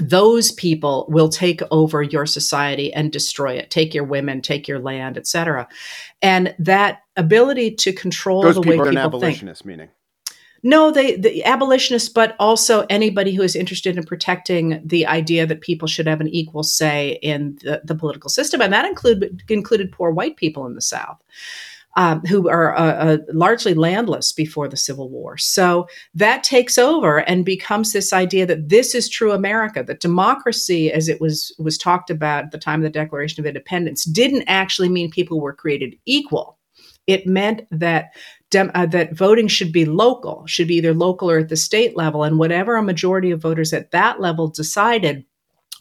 those 0.00 0.52
people 0.52 1.06
will 1.08 1.28
take 1.28 1.60
over 1.72 2.02
your 2.02 2.24
society 2.24 2.92
and 2.92 3.10
destroy 3.10 3.54
it. 3.54 3.70
Take 3.70 3.94
your 3.94 4.04
women 4.04 4.40
take 4.40 4.68
your 4.68 4.78
land 4.78 5.18
etc 5.18 5.66
and 6.22 6.54
that 6.58 7.02
ability 7.16 7.74
to 7.74 7.92
control 7.92 8.42
those 8.42 8.54
the 8.54 8.60
people 8.60 8.84
way 8.84 8.90
people 8.90 9.02
abolitionists 9.02 9.62
think 9.62 9.78
meaning. 9.78 9.88
No, 10.62 10.90
they 10.90 11.16
the 11.16 11.44
abolitionists, 11.44 12.08
but 12.08 12.34
also 12.38 12.84
anybody 12.90 13.32
who 13.32 13.42
is 13.42 13.54
interested 13.54 13.96
in 13.96 14.02
protecting 14.02 14.80
the 14.84 15.06
idea 15.06 15.46
that 15.46 15.60
people 15.60 15.86
should 15.86 16.08
have 16.08 16.20
an 16.20 16.28
equal 16.28 16.64
say 16.64 17.18
in 17.22 17.58
the, 17.62 17.80
the 17.84 17.94
political 17.94 18.28
system, 18.28 18.60
and 18.60 18.72
that 18.72 18.84
include 18.84 19.44
included 19.48 19.92
poor 19.92 20.10
white 20.10 20.36
people 20.36 20.66
in 20.66 20.74
the 20.74 20.82
South 20.82 21.22
um, 21.98 22.20
who 22.20 22.48
are 22.48 22.76
uh, 22.76 22.94
uh, 22.94 23.18
largely 23.32 23.74
landless 23.74 24.30
before 24.30 24.68
the 24.68 24.76
Civil 24.76 25.10
War. 25.10 25.36
So 25.36 25.88
that 26.14 26.44
takes 26.44 26.78
over 26.78 27.18
and 27.28 27.44
becomes 27.44 27.92
this 27.92 28.12
idea 28.12 28.46
that 28.46 28.68
this 28.68 28.94
is 28.94 29.08
true 29.08 29.32
America, 29.32 29.82
that 29.82 29.98
democracy, 30.00 30.92
as 30.92 31.08
it 31.08 31.20
was 31.20 31.52
was 31.58 31.76
talked 31.76 32.08
about 32.08 32.44
at 32.44 32.50
the 32.52 32.58
time 32.58 32.78
of 32.80 32.84
the 32.84 32.98
Declaration 33.00 33.42
of 33.42 33.46
Independence, 33.46 34.04
didn't 34.04 34.44
actually 34.46 34.88
mean 34.88 35.10
people 35.10 35.40
were 35.40 35.52
created 35.52 35.96
equal. 36.06 36.56
It 37.08 37.26
meant 37.26 37.62
that 37.72 38.14
Dem- 38.50 38.70
uh, 38.74 38.86
that 38.86 39.14
voting 39.14 39.46
should 39.46 39.72
be 39.72 39.84
local, 39.84 40.46
should 40.46 40.68
be 40.68 40.76
either 40.76 40.94
local 40.94 41.30
or 41.30 41.38
at 41.40 41.50
the 41.50 41.56
state 41.56 41.96
level, 41.96 42.22
and 42.22 42.38
whatever 42.38 42.76
a 42.76 42.82
majority 42.82 43.30
of 43.30 43.42
voters 43.42 43.74
at 43.74 43.90
that 43.90 44.20
level 44.20 44.48
decided 44.48 45.24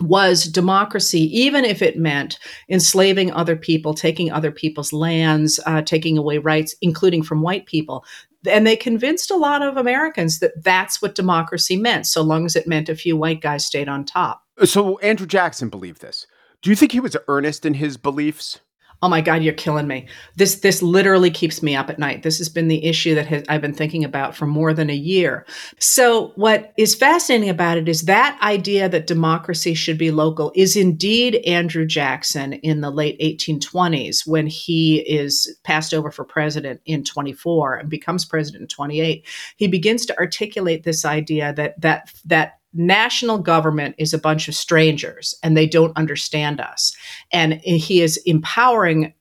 was 0.01 0.43
democracy, 0.43 1.21
even 1.37 1.65
if 1.65 1.81
it 1.81 1.97
meant 1.97 2.39
enslaving 2.69 3.31
other 3.31 3.55
people, 3.55 3.93
taking 3.93 4.31
other 4.31 4.51
people's 4.51 4.93
lands, 4.93 5.59
uh, 5.65 5.81
taking 5.81 6.17
away 6.17 6.37
rights, 6.37 6.75
including 6.81 7.23
from 7.23 7.41
white 7.41 7.65
people. 7.65 8.05
And 8.47 8.65
they 8.65 8.75
convinced 8.75 9.31
a 9.31 9.35
lot 9.35 9.61
of 9.61 9.77
Americans 9.77 10.39
that 10.39 10.63
that's 10.63 11.01
what 11.01 11.15
democracy 11.15 11.75
meant, 11.77 12.05
so 12.05 12.21
long 12.21 12.45
as 12.45 12.55
it 12.55 12.67
meant 12.67 12.89
a 12.89 12.95
few 12.95 13.17
white 13.17 13.41
guys 13.41 13.65
stayed 13.65 13.89
on 13.89 14.05
top. 14.05 14.43
So 14.63 14.99
Andrew 14.99 15.27
Jackson 15.27 15.69
believed 15.69 16.01
this. 16.01 16.27
Do 16.61 16.69
you 16.69 16.75
think 16.75 16.91
he 16.91 16.99
was 16.99 17.17
earnest 17.27 17.65
in 17.65 17.75
his 17.75 17.97
beliefs? 17.97 18.59
Oh 19.01 19.09
my 19.09 19.21
god 19.21 19.43
you're 19.43 19.53
killing 19.53 19.87
me. 19.87 20.07
This 20.35 20.55
this 20.55 20.81
literally 20.81 21.29
keeps 21.29 21.61
me 21.61 21.75
up 21.75 21.89
at 21.89 21.99
night. 21.99 22.23
This 22.23 22.37
has 22.39 22.49
been 22.49 22.67
the 22.67 22.83
issue 22.85 23.15
that 23.15 23.27
has, 23.27 23.43
i've 23.49 23.61
been 23.61 23.73
thinking 23.73 24.03
about 24.03 24.35
for 24.35 24.45
more 24.45 24.73
than 24.73 24.89
a 24.89 24.95
year. 24.95 25.45
So 25.79 26.31
what 26.35 26.73
is 26.77 26.95
fascinating 26.95 27.49
about 27.49 27.77
it 27.77 27.87
is 27.87 28.03
that 28.03 28.39
idea 28.41 28.89
that 28.89 29.07
democracy 29.07 29.73
should 29.73 29.97
be 29.97 30.11
local 30.11 30.51
is 30.55 30.75
indeed 30.75 31.35
andrew 31.45 31.85
jackson 31.85 32.53
in 32.53 32.81
the 32.81 32.89
late 32.89 33.19
1820s 33.19 34.27
when 34.27 34.47
he 34.47 34.99
is 34.99 35.57
passed 35.63 35.93
over 35.93 36.11
for 36.11 36.23
president 36.23 36.81
in 36.85 37.03
24 37.03 37.75
and 37.75 37.89
becomes 37.89 38.25
president 38.25 38.61
in 38.61 38.67
28 38.67 39.25
he 39.57 39.67
begins 39.67 40.05
to 40.05 40.17
articulate 40.17 40.83
this 40.83 41.05
idea 41.05 41.53
that 41.53 41.79
that 41.81 42.11
that 42.25 42.56
national 42.73 43.39
government 43.39 43.95
is 43.97 44.13
a 44.13 44.19
bunch 44.19 44.47
of 44.47 44.55
strangers 44.55 45.33
and 45.43 45.55
they 45.55 45.67
don't 45.67 45.97
understand 45.97 46.59
us. 46.59 46.95
And 47.31 47.53
he 47.53 48.01
is 48.01 48.17
empowering 48.25 49.13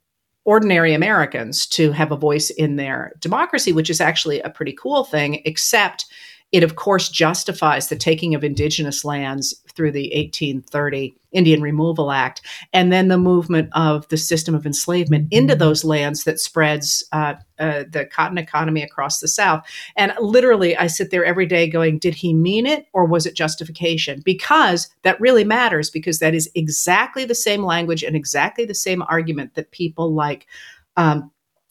ordinary 0.44 0.94
Americans 0.94 1.66
to 1.66 1.90
have 1.92 2.12
a 2.12 2.16
voice 2.16 2.50
in 2.50 2.76
their 2.76 3.12
democracy, 3.20 3.72
which 3.72 3.90
is 3.90 4.00
actually 4.00 4.40
a 4.40 4.50
pretty 4.50 4.72
cool 4.72 5.04
thing, 5.04 5.42
except 5.44 6.06
it, 6.52 6.62
of 6.62 6.76
course, 6.76 7.08
justifies 7.08 7.88
the 7.88 7.96
taking 7.96 8.34
of 8.34 8.44
indigenous 8.44 9.04
lands 9.04 9.54
through 9.74 9.92
the 9.92 10.10
1830 10.14 11.16
Indian 11.32 11.60
Removal 11.60 12.10
Act, 12.10 12.40
and 12.72 12.90
then 12.90 13.08
the 13.08 13.18
movement 13.18 13.68
of 13.72 14.08
the 14.08 14.16
system 14.16 14.54
of 14.54 14.64
enslavement 14.64 15.28
into 15.30 15.54
those 15.54 15.84
lands 15.84 16.24
that 16.24 16.40
spreads 16.40 17.04
uh, 17.12 17.34
uh, 17.58 17.84
the 17.90 18.06
cotton 18.06 18.38
economy 18.38 18.82
across 18.82 19.18
the 19.18 19.28
South. 19.28 19.66
And 19.96 20.14
literally, 20.18 20.76
I 20.76 20.86
sit 20.86 21.10
there 21.10 21.24
every 21.24 21.46
day 21.46 21.68
going, 21.68 21.98
did 21.98 22.14
he 22.14 22.32
mean 22.32 22.64
it 22.64 22.86
or 22.94 23.04
was 23.04 23.26
it 23.26 23.34
justification? 23.34 24.22
Because 24.24 24.88
that 25.02 25.20
really 25.20 25.44
matters, 25.44 25.90
because 25.90 26.20
that 26.20 26.34
is 26.34 26.50
exactly 26.54 27.24
the 27.24 27.34
same 27.34 27.64
language 27.64 28.02
and 28.02 28.16
exactly 28.16 28.64
the 28.64 28.74
same 28.74 29.02
argument 29.02 29.54
that 29.54 29.72
people 29.72 30.14
like. 30.14 30.46
Um, 30.96 31.30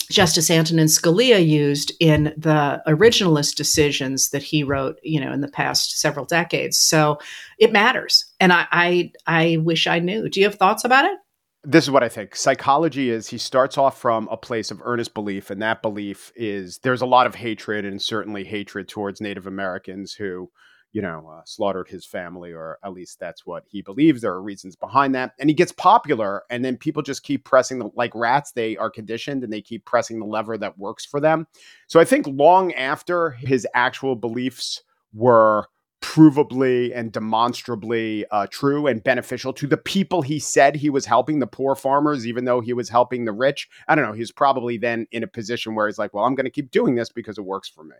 Justice 0.09 0.49
Antonin 0.49 0.87
Scalia 0.87 1.45
used 1.45 1.91
in 1.99 2.33
the 2.37 2.81
originalist 2.87 3.55
decisions 3.55 4.29
that 4.29 4.43
he 4.43 4.63
wrote, 4.63 4.99
you 5.03 5.19
know, 5.19 5.31
in 5.31 5.41
the 5.41 5.47
past 5.47 5.99
several 5.99 6.25
decades. 6.25 6.77
So 6.77 7.19
it 7.57 7.71
matters, 7.71 8.25
and 8.39 8.53
I, 8.53 8.67
I, 8.71 9.11
I 9.25 9.57
wish 9.57 9.87
I 9.87 9.99
knew. 9.99 10.29
Do 10.29 10.39
you 10.39 10.45
have 10.45 10.55
thoughts 10.55 10.83
about 10.83 11.05
it? 11.05 11.17
This 11.63 11.85
is 11.85 11.91
what 11.91 12.03
I 12.03 12.09
think. 12.09 12.35
Psychology 12.35 13.09
is 13.09 13.27
he 13.27 13.39
starts 13.39 13.77
off 13.77 13.99
from 13.99 14.27
a 14.31 14.37
place 14.37 14.69
of 14.69 14.81
earnest 14.83 15.13
belief, 15.13 15.49
and 15.49 15.61
that 15.61 15.81
belief 15.81 16.31
is 16.35 16.79
there's 16.83 17.01
a 17.01 17.07
lot 17.07 17.25
of 17.25 17.35
hatred, 17.35 17.85
and 17.85 18.01
certainly 18.01 18.43
hatred 18.43 18.87
towards 18.87 19.19
Native 19.19 19.47
Americans 19.47 20.13
who 20.13 20.51
you 20.95 21.01
know, 21.01 21.29
uh, 21.29 21.41
slaughtered 21.43 21.89
his 21.89 22.05
family, 22.05 22.53
or 22.53 22.79
at 22.81 22.93
least 22.93 23.19
that's 23.19 23.45
what 23.45 23.65
he 23.67 23.81
believes. 23.81 24.21
There 24.21 24.31
are 24.31 24.41
reasons 24.41 24.77
behind 24.77 25.13
that. 25.13 25.33
And 25.37 25.49
he 25.49 25.53
gets 25.53 25.73
popular, 25.73 26.43
and 26.49 26.63
then 26.63 26.77
people 26.77 27.03
just 27.03 27.21
keep 27.23 27.43
pressing 27.43 27.79
the, 27.79 27.89
like 27.95 28.15
rats, 28.15 28.53
they 28.53 28.77
are 28.77 28.89
conditioned 28.89 29.43
and 29.43 29.51
they 29.51 29.61
keep 29.61 29.83
pressing 29.83 30.19
the 30.19 30.25
lever 30.25 30.57
that 30.57 30.79
works 30.79 31.05
for 31.05 31.19
them. 31.19 31.47
So 31.87 31.99
I 31.99 32.05
think 32.05 32.25
long 32.27 32.71
after 32.75 33.31
his 33.31 33.67
actual 33.73 34.15
beliefs 34.15 34.83
were 35.13 35.67
provably 36.01 36.95
and 36.95 37.11
demonstrably 37.11 38.25
uh, 38.31 38.47
true 38.49 38.87
and 38.87 39.03
beneficial 39.03 39.51
to 39.51 39.67
the 39.67 39.75
people 39.75 40.21
he 40.21 40.39
said 40.39 40.77
he 40.77 40.89
was 40.89 41.05
helping, 41.05 41.39
the 41.39 41.47
poor 41.47 41.75
farmers, 41.75 42.25
even 42.25 42.45
though 42.45 42.61
he 42.61 42.71
was 42.71 42.87
helping 42.87 43.25
the 43.25 43.33
rich. 43.33 43.67
I 43.89 43.95
don't 43.95 44.05
know. 44.05 44.13
He's 44.13 44.31
probably 44.31 44.77
then 44.77 45.07
in 45.11 45.23
a 45.23 45.27
position 45.27 45.75
where 45.75 45.87
he's 45.87 45.99
like, 45.99 46.13
well, 46.13 46.23
I'm 46.23 46.35
going 46.35 46.45
to 46.45 46.49
keep 46.49 46.71
doing 46.71 46.95
this 46.95 47.09
because 47.09 47.37
it 47.37 47.43
works 47.43 47.67
for 47.67 47.83
me. 47.83 47.97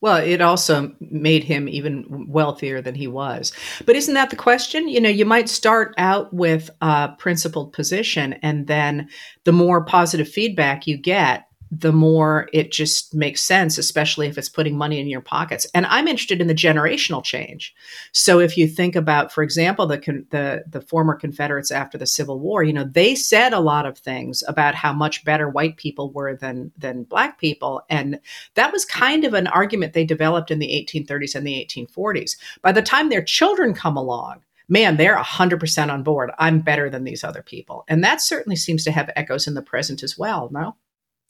Well, 0.00 0.18
it 0.18 0.40
also 0.40 0.94
made 1.00 1.44
him 1.44 1.68
even 1.68 2.26
wealthier 2.28 2.82
than 2.82 2.94
he 2.94 3.06
was. 3.06 3.52
But 3.86 3.96
isn't 3.96 4.14
that 4.14 4.30
the 4.30 4.36
question? 4.36 4.88
You 4.88 5.00
know, 5.00 5.08
you 5.08 5.24
might 5.24 5.48
start 5.48 5.94
out 5.96 6.32
with 6.34 6.70
a 6.82 7.10
principled 7.18 7.72
position, 7.72 8.34
and 8.34 8.66
then 8.66 9.08
the 9.44 9.52
more 9.52 9.84
positive 9.84 10.28
feedback 10.28 10.86
you 10.86 10.98
get, 10.98 11.45
the 11.70 11.92
more 11.92 12.48
it 12.52 12.70
just 12.70 13.14
makes 13.14 13.40
sense, 13.40 13.76
especially 13.76 14.28
if 14.28 14.38
it's 14.38 14.48
putting 14.48 14.78
money 14.78 15.00
in 15.00 15.08
your 15.08 15.20
pockets. 15.20 15.66
And 15.74 15.84
I'm 15.86 16.06
interested 16.06 16.40
in 16.40 16.46
the 16.46 16.54
generational 16.54 17.24
change. 17.24 17.74
So 18.12 18.38
if 18.38 18.56
you 18.56 18.68
think 18.68 18.94
about, 18.94 19.32
for 19.32 19.42
example, 19.42 19.86
the 19.86 19.98
the 20.30 20.64
the 20.68 20.80
former 20.80 21.14
Confederates 21.14 21.70
after 21.70 21.98
the 21.98 22.06
Civil 22.06 22.38
War, 22.38 22.62
you 22.62 22.72
know, 22.72 22.84
they 22.84 23.14
said 23.14 23.52
a 23.52 23.60
lot 23.60 23.86
of 23.86 23.98
things 23.98 24.44
about 24.46 24.74
how 24.74 24.92
much 24.92 25.24
better 25.24 25.48
white 25.48 25.76
people 25.76 26.12
were 26.12 26.36
than 26.36 26.70
than 26.78 27.04
black 27.04 27.38
people, 27.40 27.82
and 27.90 28.20
that 28.54 28.72
was 28.72 28.84
kind 28.84 29.24
of 29.24 29.34
an 29.34 29.46
argument 29.48 29.92
they 29.92 30.04
developed 30.04 30.50
in 30.50 30.60
the 30.60 30.68
1830s 30.68 31.34
and 31.34 31.46
the 31.46 31.66
1840s. 31.68 32.36
By 32.62 32.72
the 32.72 32.82
time 32.82 33.08
their 33.08 33.22
children 33.22 33.74
come 33.74 33.96
along, 33.96 34.42
man, 34.68 34.96
they're 34.96 35.16
100% 35.16 35.92
on 35.92 36.02
board. 36.02 36.30
I'm 36.38 36.60
better 36.60 36.90
than 36.90 37.04
these 37.04 37.24
other 37.24 37.42
people. 37.42 37.84
And 37.88 38.02
that 38.04 38.20
certainly 38.20 38.56
seems 38.56 38.84
to 38.84 38.92
have 38.92 39.10
echoes 39.16 39.46
in 39.46 39.54
the 39.54 39.62
present 39.62 40.02
as 40.02 40.18
well, 40.18 40.48
no? 40.52 40.76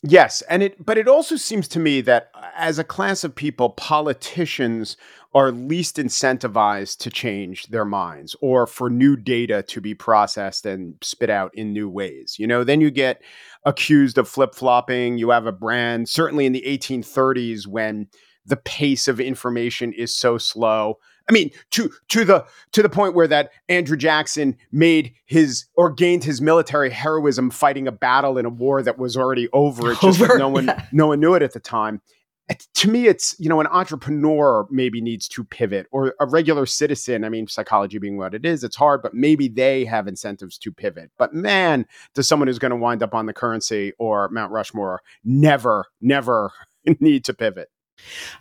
Yes, 0.02 0.42
and 0.42 0.62
it 0.62 0.84
but 0.84 0.98
it 0.98 1.08
also 1.08 1.36
seems 1.36 1.66
to 1.68 1.78
me 1.78 2.00
that 2.02 2.30
uh, 2.34 2.50
as 2.54 2.78
a 2.78 2.84
class 2.84 3.24
of 3.24 3.34
people, 3.34 3.70
politicians 3.70 4.96
are 5.34 5.50
least 5.50 5.96
incentivized 5.96 6.98
to 6.98 7.10
change 7.10 7.66
their 7.66 7.84
minds 7.84 8.36
or 8.40 8.66
for 8.66 8.88
new 8.88 9.16
data 9.16 9.62
to 9.62 9.80
be 9.80 9.94
processed 9.94 10.64
and 10.64 10.94
spit 11.02 11.28
out 11.28 11.54
in 11.54 11.72
new 11.72 11.88
ways. 11.88 12.36
You 12.38 12.46
know, 12.46 12.62
then 12.64 12.80
you 12.80 12.90
get 12.90 13.20
accused 13.64 14.16
of 14.16 14.28
flip-flopping, 14.28 15.18
you 15.18 15.30
have 15.30 15.46
a 15.46 15.52
brand 15.52 16.08
certainly 16.08 16.46
in 16.46 16.52
the 16.52 16.64
1830s 16.66 17.66
when 17.66 18.06
the 18.46 18.56
pace 18.56 19.08
of 19.08 19.20
information 19.20 19.92
is 19.92 20.16
so 20.16 20.38
slow 20.38 20.98
I 21.28 21.32
mean, 21.32 21.50
to 21.72 21.90
to 22.08 22.24
the 22.24 22.46
to 22.72 22.82
the 22.82 22.88
point 22.88 23.14
where 23.14 23.26
that 23.26 23.50
Andrew 23.68 23.96
Jackson 23.96 24.56
made 24.70 25.14
his 25.26 25.66
or 25.74 25.90
gained 25.90 26.24
his 26.24 26.40
military 26.40 26.90
heroism 26.90 27.50
fighting 27.50 27.88
a 27.88 27.92
battle 27.92 28.38
in 28.38 28.46
a 28.46 28.50
war 28.50 28.82
that 28.82 28.98
was 28.98 29.16
already 29.16 29.48
over. 29.52 29.92
It's 29.92 30.00
just 30.00 30.20
over, 30.20 30.38
no 30.38 30.48
one 30.48 30.66
yeah. 30.66 30.86
no 30.92 31.08
one 31.08 31.20
knew 31.20 31.34
it 31.34 31.42
at 31.42 31.52
the 31.52 31.60
time. 31.60 32.00
It, 32.48 32.64
to 32.74 32.88
me, 32.88 33.08
it's 33.08 33.34
you 33.40 33.48
know 33.48 33.60
an 33.60 33.66
entrepreneur 33.66 34.68
maybe 34.70 35.00
needs 35.00 35.26
to 35.30 35.42
pivot, 35.42 35.88
or 35.90 36.14
a 36.20 36.26
regular 36.26 36.64
citizen. 36.64 37.24
I 37.24 37.28
mean, 37.28 37.48
psychology 37.48 37.98
being 37.98 38.16
what 38.18 38.32
it 38.32 38.46
is, 38.46 38.62
it's 38.62 38.76
hard, 38.76 39.02
but 39.02 39.14
maybe 39.14 39.48
they 39.48 39.84
have 39.84 40.06
incentives 40.06 40.56
to 40.58 40.70
pivot. 40.70 41.10
But 41.18 41.34
man, 41.34 41.86
does 42.14 42.28
someone 42.28 42.46
who's 42.46 42.60
going 42.60 42.70
to 42.70 42.76
wind 42.76 43.02
up 43.02 43.14
on 43.14 43.26
the 43.26 43.32
currency 43.32 43.94
or 43.98 44.28
Mount 44.28 44.52
Rushmore 44.52 45.00
never, 45.24 45.86
never 46.00 46.52
need 47.00 47.24
to 47.24 47.34
pivot? 47.34 47.68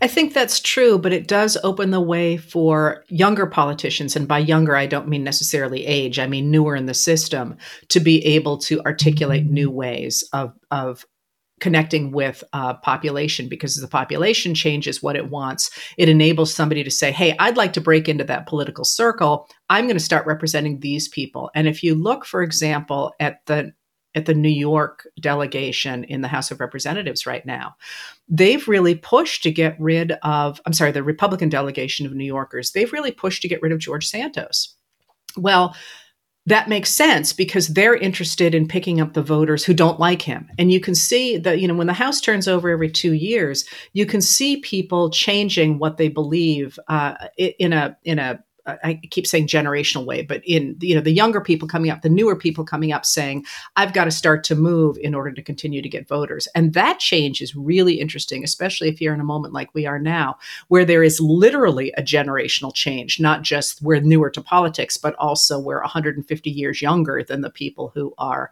I 0.02 0.08
think 0.08 0.34
that's 0.34 0.60
true, 0.60 0.98
but 0.98 1.14
it 1.14 1.28
does 1.28 1.58
open 1.64 1.92
the 1.92 2.02
way 2.02 2.38
for 2.38 3.04
younger 3.08 3.46
politicians, 3.46 4.16
and 4.16 4.28
by 4.28 4.40
younger, 4.40 4.76
I 4.76 4.86
don't 4.86 5.08
mean 5.08 5.24
necessarily 5.24 5.86
age, 5.86 6.20
I 6.20 6.28
mean 6.28 6.52
newer 6.52 6.76
in 6.76 6.86
the 6.86 6.94
system, 6.94 7.58
to 7.90 8.00
be 8.00 8.26
able 8.26 8.58
to 8.60 8.82
articulate 8.82 9.46
new 9.46 9.72
ways 9.72 10.28
of, 10.34 10.54
of 10.72 11.06
connecting 11.62 12.12
with 12.12 12.44
uh, 12.54 12.74
population 12.76 13.48
because 13.48 13.76
the 13.78 13.88
population 13.88 14.54
changes 14.54 15.02
what 15.02 15.16
it 15.16 15.30
wants 15.30 15.70
it 15.98 16.10
enables 16.10 16.54
somebody 16.54 16.84
to 16.84 16.92
say 16.92 17.14
hey 17.14 17.34
i'd 17.40 17.56
like 17.56 17.72
to 17.72 17.80
break 17.80 18.10
into 18.10 18.26
that 18.26 18.46
political 18.46 18.84
circle. 18.84 19.48
I'm 19.70 19.86
going 19.86 19.96
to 19.96 20.04
start 20.04 20.28
representing 20.28 20.80
these 20.80 21.08
people. 21.08 21.50
And 21.56 21.68
if 21.68 21.82
you 21.82 21.96
look 21.96 22.26
for 22.26 22.44
example 22.44 23.14
at 23.22 23.38
the 23.46 23.72
at 24.16 24.26
the 24.26 24.34
New 24.34 24.50
York 24.50 25.08
delegation 25.20 26.04
in 26.06 26.22
the 26.22 26.28
House 26.28 26.50
of 26.50 26.60
Representatives 26.60 27.26
right 27.26 27.46
now. 27.46 27.76
They've 28.28 28.68
really 28.68 28.96
pushed 28.96 29.44
to 29.44 29.52
get 29.52 29.76
rid 29.80 30.14
of, 30.24 30.60
I'm 30.66 30.74
sorry, 30.74 30.92
the 30.92 31.04
Republican 31.04 31.50
delegation 31.50 32.06
of 32.06 32.14
New 32.14 32.26
Yorkers, 32.26 32.72
they've 32.72 32.92
really 32.94 33.12
pushed 33.12 33.42
to 33.44 33.48
get 33.48 33.62
rid 33.62 33.72
of 33.72 33.80
George 33.80 34.08
Santos. 34.08 34.76
Well, 35.38 35.76
that 36.48 36.70
makes 36.70 36.92
sense 36.92 37.34
because 37.34 37.70
they're 37.70 37.96
interested 37.96 38.54
in 38.54 38.68
picking 38.68 39.02
up 39.02 39.14
the 39.14 39.24
voters 39.24 39.66
who 39.66 39.74
don't 39.74 40.00
like 40.00 40.22
him. 40.22 40.48
And 40.60 40.72
you 40.72 40.80
can 40.80 40.94
see 40.94 41.38
that, 41.38 41.60
you 41.60 41.68
know, 41.68 41.74
when 41.74 41.88
the 41.88 41.94
House 41.94 42.22
turns 42.22 42.48
over 42.48 42.70
every 42.70 42.90
two 42.90 43.14
years, 43.14 43.66
you 43.94 44.06
can 44.06 44.22
see 44.22 44.58
people 44.58 45.10
changing 45.10 45.80
what 45.80 45.98
they 45.98 46.08
believe 46.08 46.78
uh, 46.88 47.16
in 47.38 47.74
a 47.74 47.98
in 48.04 48.20
a 48.20 48.44
I 48.68 49.00
keep 49.12 49.28
saying 49.28 49.48
generational 49.48 50.06
way, 50.06 50.24
but 50.24 50.42
in 50.46 50.76
you 50.80 50.96
know 50.96 51.02
the 51.02 51.12
younger 51.12 51.40
people 51.40 51.68
coming 51.68 51.92
up, 51.92 52.02
the 52.02 52.10
newer 52.10 52.36
people 52.36 52.66
coming 52.66 52.92
up 52.92 53.06
saying, 53.06 53.46
I've 53.76 53.94
got 53.94 54.06
to 54.06 54.12
start 54.12 54.44
to 54.46 54.56
move 54.56 54.98
in 54.98 55.14
order 55.14 55.32
to 55.32 55.42
continue 55.44 55.82
to 55.82 55.90
get 55.90 56.08
voters. 56.08 56.48
And 56.56 56.74
that 56.74 57.00
change 57.00 57.42
is 57.42 57.56
really 57.56 58.00
interesting, 58.00 58.44
especially 58.44 58.90
if 58.90 59.00
you're 59.00 59.14
in 59.14 59.20
a 59.20 59.26
moment 59.26 59.54
like 59.54 59.70
we 59.74 59.86
are 59.86 60.00
now, 60.00 60.38
where 60.68 60.86
there 60.86 61.04
is 61.04 61.20
literally 61.20 61.92
a 61.98 62.02
generational 62.02 62.74
change, 62.74 63.20
not 63.20 63.44
just 63.44 63.82
we're 63.82 64.00
newer 64.00 64.30
to 64.32 64.42
politics, 64.42 64.98
but 64.98 65.16
also 65.16 65.60
we're 65.60 65.82
150 65.82 66.50
years 66.50 66.82
younger 66.82 67.24
than 67.24 67.42
the 67.42 67.50
people 67.50 67.92
who 67.94 68.14
are 68.18 68.52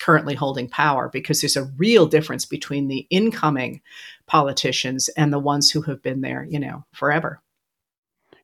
currently 0.00 0.34
holding 0.34 0.68
power 0.68 1.08
because 1.08 1.40
there's 1.40 1.56
a 1.56 1.70
real 1.78 2.06
difference 2.06 2.44
between 2.44 2.88
the 2.88 3.06
incoming 3.10 3.80
politicians 4.26 5.08
and 5.10 5.32
the 5.32 5.38
ones 5.38 5.70
who 5.70 5.80
have 5.82 6.02
been 6.02 6.20
there, 6.20 6.44
you 6.44 6.58
know, 6.58 6.84
forever. 6.92 7.40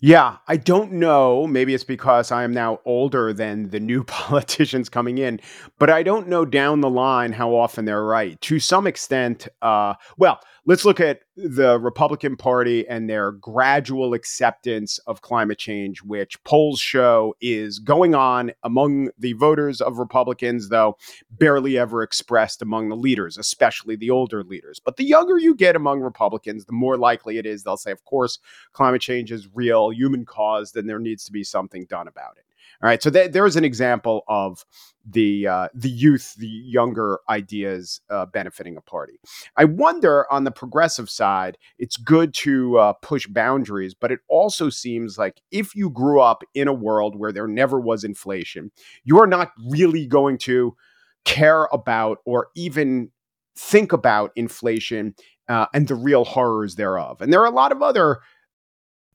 Yeah, 0.06 0.36
I 0.46 0.58
don't 0.58 0.92
know. 0.92 1.46
Maybe 1.46 1.72
it's 1.72 1.82
because 1.82 2.30
I 2.30 2.44
am 2.44 2.52
now 2.52 2.78
older 2.84 3.32
than 3.32 3.70
the 3.70 3.80
new 3.80 4.04
politicians 4.04 4.90
coming 4.90 5.16
in, 5.16 5.40
but 5.78 5.88
I 5.88 6.02
don't 6.02 6.28
know 6.28 6.44
down 6.44 6.82
the 6.82 6.90
line 6.90 7.32
how 7.32 7.54
often 7.54 7.86
they're 7.86 8.04
right. 8.04 8.38
To 8.42 8.60
some 8.60 8.86
extent, 8.86 9.48
uh, 9.62 9.94
well, 10.18 10.40
let's 10.66 10.84
look 10.84 10.98
at 10.98 11.20
the 11.36 11.78
Republican 11.78 12.36
Party 12.36 12.88
and 12.88 13.08
their 13.08 13.32
gradual 13.32 14.14
acceptance 14.14 14.98
of 15.06 15.20
climate 15.20 15.58
change, 15.58 16.02
which 16.02 16.42
polls 16.44 16.80
show 16.80 17.34
is 17.40 17.78
going 17.78 18.14
on 18.14 18.52
among 18.62 19.10
the 19.18 19.34
voters 19.34 19.80
of 19.80 19.98
Republicans, 19.98 20.70
though 20.70 20.96
barely 21.30 21.76
ever 21.76 22.02
expressed 22.02 22.62
among 22.62 22.88
the 22.88 22.96
leaders, 22.96 23.36
especially 23.36 23.96
the 23.96 24.10
older 24.10 24.42
leaders. 24.42 24.80
But 24.80 24.96
the 24.96 25.04
younger 25.04 25.38
you 25.38 25.54
get 25.54 25.76
among 25.76 26.00
Republicans, 26.00 26.64
the 26.64 26.72
more 26.72 26.96
likely 26.96 27.38
it 27.38 27.46
is 27.46 27.62
they'll 27.62 27.76
say, 27.76 27.90
of 27.90 28.04
course, 28.04 28.38
climate 28.72 29.02
change 29.02 29.30
is 29.32 29.48
real, 29.54 29.90
human 29.90 30.24
caused, 30.24 30.76
and 30.76 30.88
there 30.88 30.98
needs 30.98 31.24
to 31.24 31.32
be 31.32 31.44
something 31.44 31.84
done 31.84 32.08
about 32.08 32.36
it. 32.38 32.44
All 32.84 32.90
right, 32.90 33.02
so 33.02 33.08
th- 33.08 33.32
there 33.32 33.46
is 33.46 33.56
an 33.56 33.64
example 33.64 34.24
of 34.28 34.66
the 35.08 35.46
uh, 35.46 35.68
the 35.72 35.88
youth, 35.88 36.34
the 36.34 36.46
younger 36.46 37.18
ideas 37.30 38.02
uh, 38.10 38.26
benefiting 38.26 38.76
a 38.76 38.82
party. 38.82 39.18
I 39.56 39.64
wonder 39.64 40.30
on 40.30 40.44
the 40.44 40.50
progressive 40.50 41.08
side, 41.08 41.56
it's 41.78 41.96
good 41.96 42.34
to 42.34 42.76
uh, 42.76 42.92
push 43.00 43.26
boundaries, 43.26 43.94
but 43.94 44.12
it 44.12 44.20
also 44.28 44.68
seems 44.68 45.16
like 45.16 45.40
if 45.50 45.74
you 45.74 45.88
grew 45.88 46.20
up 46.20 46.42
in 46.52 46.68
a 46.68 46.74
world 46.74 47.18
where 47.18 47.32
there 47.32 47.48
never 47.48 47.80
was 47.80 48.04
inflation, 48.04 48.70
you 49.02 49.18
are 49.18 49.26
not 49.26 49.52
really 49.70 50.06
going 50.06 50.36
to 50.40 50.76
care 51.24 51.70
about 51.72 52.18
or 52.26 52.48
even 52.54 53.10
think 53.56 53.94
about 53.94 54.30
inflation 54.36 55.14
uh, 55.48 55.66
and 55.72 55.88
the 55.88 55.94
real 55.94 56.24
horrors 56.26 56.74
thereof. 56.74 57.22
And 57.22 57.32
there 57.32 57.40
are 57.40 57.46
a 57.46 57.50
lot 57.50 57.72
of 57.72 57.80
other 57.80 58.20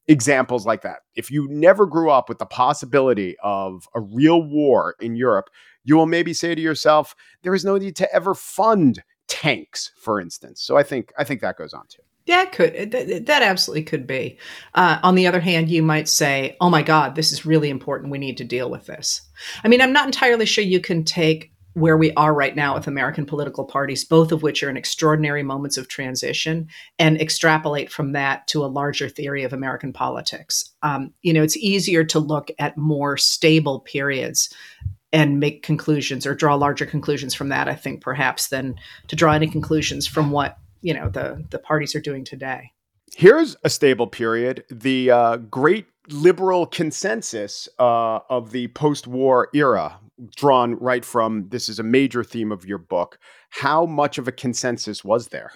examples 0.09 0.65
like 0.65 0.81
that. 0.81 1.01
If 1.15 1.31
you 1.31 1.47
never 1.49 1.85
grew 1.85 2.09
up 2.09 2.27
with 2.27 2.39
the 2.39 2.45
possibility 2.45 3.37
of 3.43 3.87
a 3.95 4.01
real 4.01 4.41
war 4.41 4.95
in 4.99 5.15
Europe, 5.15 5.49
you 5.85 5.95
will 5.95 6.07
maybe 6.07 6.33
say 6.33 6.55
to 6.55 6.61
yourself, 6.61 7.15
there 7.43 7.53
is 7.53 7.63
no 7.63 7.77
need 7.77 7.95
to 7.97 8.13
ever 8.13 8.33
fund 8.33 9.03
tanks, 9.27 9.91
for 10.01 10.19
instance. 10.19 10.61
So 10.61 10.75
I 10.75 10.83
think 10.83 11.13
I 11.17 11.23
think 11.23 11.41
that 11.41 11.57
goes 11.57 11.73
on 11.73 11.83
too. 11.87 12.01
That 12.25 12.51
could 12.51 12.91
that, 12.91 13.27
that 13.27 13.43
absolutely 13.43 13.83
could 13.83 14.07
be. 14.07 14.39
Uh, 14.73 14.99
on 15.03 15.15
the 15.15 15.27
other 15.27 15.39
hand, 15.39 15.69
you 15.69 15.83
might 15.83 16.09
say, 16.09 16.57
"Oh 16.59 16.69
my 16.69 16.81
God, 16.81 17.15
this 17.15 17.31
is 17.31 17.45
really 17.45 17.69
important. 17.69 18.11
We 18.11 18.17
need 18.17 18.37
to 18.37 18.43
deal 18.43 18.69
with 18.69 18.87
this." 18.87 19.21
I 19.63 19.67
mean, 19.67 19.79
I'm 19.79 19.93
not 19.93 20.07
entirely 20.07 20.45
sure 20.45 20.63
you 20.63 20.79
can 20.79 21.03
take 21.03 21.51
where 21.73 21.97
we 21.97 22.11
are 22.13 22.33
right 22.33 22.55
now 22.55 22.75
with 22.75 22.87
American 22.87 23.25
political 23.25 23.63
parties, 23.63 24.03
both 24.03 24.31
of 24.31 24.41
which 24.41 24.63
are 24.63 24.69
in 24.69 24.77
extraordinary 24.77 25.43
moments 25.43 25.77
of 25.77 25.87
transition, 25.87 26.67
and 26.97 27.21
extrapolate 27.21 27.91
from 27.91 28.13
that 28.13 28.47
to 28.47 28.63
a 28.63 28.67
larger 28.67 29.07
theory 29.07 29.43
of 29.43 29.53
American 29.53 29.93
politics. 29.93 30.71
Um, 30.81 31.13
you 31.21 31.33
know, 31.33 31.43
it's 31.43 31.57
easier 31.57 32.03
to 32.05 32.19
look 32.19 32.49
at 32.59 32.77
more 32.77 33.17
stable 33.17 33.81
periods 33.81 34.53
and 35.11 35.39
make 35.39 35.63
conclusions 35.63 36.25
or 36.25 36.35
draw 36.35 36.55
larger 36.55 36.85
conclusions 36.85 37.33
from 37.33 37.49
that, 37.49 37.67
I 37.67 37.75
think, 37.75 38.01
perhaps, 38.01 38.49
than 38.49 38.75
to 39.07 39.15
draw 39.15 39.33
any 39.33 39.47
conclusions 39.47 40.07
from 40.07 40.31
what 40.31 40.57
you 40.81 40.93
know 40.93 41.09
the 41.09 41.45
the 41.49 41.59
parties 41.59 41.95
are 41.95 42.01
doing 42.01 42.23
today. 42.23 42.71
Here's 43.15 43.55
a 43.63 43.69
stable 43.69 44.07
period. 44.07 44.63
The 44.69 45.11
uh, 45.11 45.37
great 45.37 45.87
liberal 46.09 46.65
consensus 46.65 47.67
uh, 47.79 48.19
of 48.29 48.51
the 48.51 48.67
post 48.69 49.07
war 49.07 49.49
era, 49.53 49.99
drawn 50.35 50.75
right 50.75 51.05
from 51.05 51.49
this 51.49 51.69
is 51.69 51.79
a 51.79 51.83
major 51.83 52.23
theme 52.23 52.51
of 52.51 52.65
your 52.65 52.77
book. 52.77 53.19
How 53.51 53.85
much 53.85 54.19
of 54.19 54.27
a 54.27 54.31
consensus 54.31 55.03
was 55.03 55.29
there? 55.29 55.51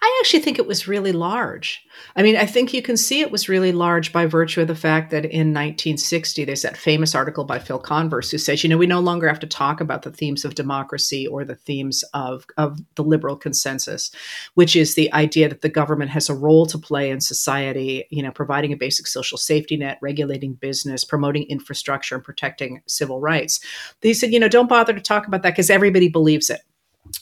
I 0.00 0.20
actually 0.20 0.40
think 0.40 0.58
it 0.58 0.66
was 0.66 0.88
really 0.88 1.12
large. 1.12 1.84
I 2.16 2.22
mean, 2.22 2.34
I 2.34 2.46
think 2.46 2.72
you 2.72 2.80
can 2.80 2.96
see 2.96 3.20
it 3.20 3.30
was 3.30 3.48
really 3.48 3.72
large 3.72 4.10
by 4.10 4.24
virtue 4.24 4.62
of 4.62 4.68
the 4.68 4.74
fact 4.74 5.10
that 5.10 5.26
in 5.26 5.52
1960, 5.52 6.44
there's 6.44 6.62
that 6.62 6.78
famous 6.78 7.14
article 7.14 7.44
by 7.44 7.58
Phil 7.58 7.78
Converse 7.78 8.30
who 8.30 8.38
says, 8.38 8.64
you 8.64 8.70
know, 8.70 8.78
we 8.78 8.86
no 8.86 9.00
longer 9.00 9.28
have 9.28 9.38
to 9.40 9.46
talk 9.46 9.82
about 9.82 10.02
the 10.02 10.10
themes 10.10 10.46
of 10.46 10.54
democracy 10.54 11.26
or 11.26 11.44
the 11.44 11.54
themes 11.54 12.02
of, 12.14 12.46
of 12.56 12.78
the 12.94 13.04
liberal 13.04 13.36
consensus, 13.36 14.10
which 14.54 14.74
is 14.74 14.94
the 14.94 15.12
idea 15.12 15.48
that 15.48 15.60
the 15.60 15.68
government 15.68 16.10
has 16.10 16.30
a 16.30 16.34
role 16.34 16.64
to 16.64 16.78
play 16.78 17.10
in 17.10 17.20
society, 17.20 18.06
you 18.10 18.22
know, 18.22 18.32
providing 18.32 18.72
a 18.72 18.76
basic 18.76 19.06
social 19.06 19.36
safety 19.36 19.76
net, 19.76 19.98
regulating 20.00 20.54
business, 20.54 21.04
promoting 21.04 21.42
infrastructure, 21.44 22.14
and 22.14 22.24
protecting 22.24 22.80
civil 22.86 23.20
rights. 23.20 23.60
They 24.00 24.14
said, 24.14 24.32
you 24.32 24.40
know, 24.40 24.48
don't 24.48 24.70
bother 24.70 24.94
to 24.94 25.00
talk 25.00 25.26
about 25.26 25.42
that 25.42 25.50
because 25.50 25.68
everybody 25.70 26.08
believes 26.08 26.48
it. 26.48 26.62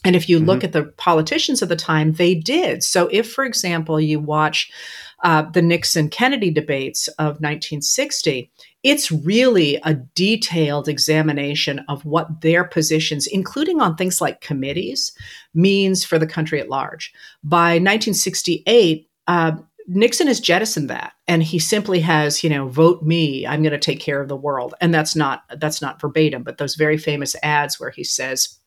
And 0.05 0.15
if 0.15 0.29
you 0.29 0.39
mm-hmm. 0.39 0.47
look 0.47 0.65
at 0.65 0.73
the 0.73 0.85
politicians 0.97 1.63
of 1.63 1.69
the 1.69 1.77
time, 1.77 2.13
they 2.13 2.35
did. 2.35 2.83
So, 2.83 3.09
if, 3.11 3.31
for 3.31 3.45
example, 3.45 4.01
you 4.01 4.21
watch 4.21 4.71
uh, 5.23 5.43
the 5.43 5.63
Nixon 5.63 6.11
Kennedy 6.11 6.51
debates 6.51 7.09
of 7.09 7.41
1960, 7.41 8.51
it's 8.83 9.11
really 9.11 9.77
a 9.85 9.95
detailed 9.95 10.89
examination 10.89 11.81
of 11.89 12.05
what 12.05 12.43
their 12.43 12.65
positions, 12.65 13.27
including 13.27 13.81
on 13.81 13.97
things 13.97 14.21
like 14.21 14.43
committees, 14.43 15.13
means 15.55 16.05
for 16.05 16.19
the 16.19 16.27
country 16.27 16.61
at 16.61 16.69
large. 16.69 17.13
By 17.43 17.79
1968, 17.79 19.09
uh, 19.27 19.53
Nixon 19.87 20.27
has 20.27 20.41
jettisoned 20.41 20.91
that 20.91 21.13
and 21.29 21.43
he 21.43 21.59
simply 21.59 22.01
has, 22.01 22.43
you 22.43 22.51
know, 22.51 22.69
vote 22.69 23.03
me, 23.03 23.47
I'm 23.47 23.63
going 23.63 23.73
to 23.73 23.79
take 23.79 24.01
care 24.01 24.21
of 24.21 24.29
the 24.29 24.37
world. 24.37 24.75
And 24.81 24.95
that's 24.95 25.15
not 25.15 25.45
that's 25.59 25.83
not 25.83 26.01
verbatim, 26.01 26.43
but 26.43 26.59
those 26.59 26.75
very 26.75 26.97
famous 26.97 27.37
ads 27.43 27.79
where 27.79 27.91
he 27.91 28.05
says 28.05 28.59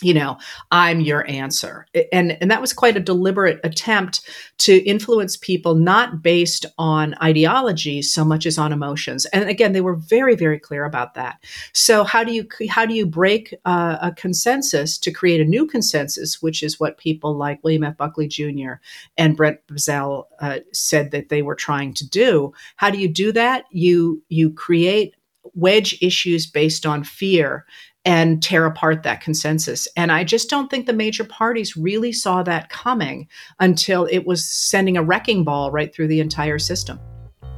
you 0.00 0.14
know 0.14 0.38
i'm 0.70 1.00
your 1.00 1.28
answer. 1.28 1.86
And 2.12 2.38
and 2.40 2.50
that 2.50 2.60
was 2.60 2.72
quite 2.72 2.96
a 2.96 3.00
deliberate 3.00 3.60
attempt 3.64 4.20
to 4.58 4.76
influence 4.84 5.36
people 5.36 5.74
not 5.74 6.22
based 6.22 6.66
on 6.78 7.14
ideology 7.22 8.02
so 8.02 8.24
much 8.24 8.46
as 8.46 8.58
on 8.58 8.72
emotions. 8.72 9.26
And 9.26 9.48
again 9.48 9.72
they 9.72 9.80
were 9.80 9.96
very 9.96 10.36
very 10.36 10.58
clear 10.58 10.84
about 10.84 11.14
that. 11.14 11.42
So 11.72 12.04
how 12.04 12.22
do 12.22 12.32
you 12.32 12.46
how 12.68 12.86
do 12.86 12.94
you 12.94 13.06
break 13.06 13.54
uh, 13.64 13.98
a 14.00 14.12
consensus 14.12 14.98
to 14.98 15.10
create 15.10 15.40
a 15.40 15.44
new 15.44 15.66
consensus 15.66 16.40
which 16.40 16.62
is 16.62 16.78
what 16.78 16.98
people 16.98 17.36
like 17.36 17.62
william 17.64 17.84
f. 17.84 17.96
Buckley 17.96 18.28
jr 18.28 18.74
and 19.16 19.36
brent 19.36 19.58
Bozell 19.66 20.24
uh, 20.40 20.60
said 20.72 21.10
that 21.10 21.28
they 21.28 21.42
were 21.42 21.54
trying 21.54 21.94
to 21.94 22.08
do? 22.08 22.52
How 22.76 22.90
do 22.90 22.98
you 22.98 23.08
do 23.08 23.32
that? 23.32 23.64
You 23.70 24.22
you 24.28 24.52
create 24.52 25.14
wedge 25.54 25.98
issues 26.00 26.46
based 26.46 26.86
on 26.86 27.04
fear 27.04 27.64
and 28.08 28.42
tear 28.42 28.64
apart 28.64 29.02
that 29.02 29.20
consensus. 29.20 29.86
And 29.94 30.10
I 30.10 30.24
just 30.24 30.48
don't 30.48 30.70
think 30.70 30.86
the 30.86 30.94
major 30.94 31.24
parties 31.24 31.76
really 31.76 32.10
saw 32.10 32.42
that 32.42 32.70
coming 32.70 33.28
until 33.60 34.08
it 34.10 34.26
was 34.26 34.48
sending 34.48 34.96
a 34.96 35.02
wrecking 35.02 35.44
ball 35.44 35.70
right 35.70 35.94
through 35.94 36.08
the 36.08 36.20
entire 36.20 36.58
system. 36.58 36.98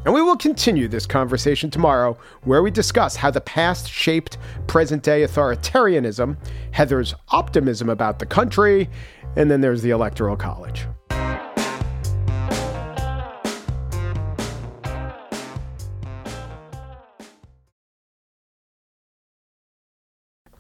And 0.05 0.13
we 0.13 0.23
will 0.23 0.37
continue 0.37 0.89
this 0.89 1.07
conversation 1.07 1.71
tomorrow, 1.71 2.19
where 2.43 2.65
we 2.65 2.73
discuss 2.73 3.15
how 3.15 3.31
the 3.31 3.41
past 3.41 3.89
shaped 3.89 4.39
present 4.67 5.05
day 5.05 5.25
authoritarianism, 5.25 6.37
Heather's 6.73 7.15
optimism 7.29 7.89
about 7.89 8.19
the 8.19 8.27
country, 8.27 8.91
and 9.37 9.49
then 9.49 9.61
there's 9.61 9.83
the 9.83 9.91
Electoral 9.91 10.37
College. 10.37 10.85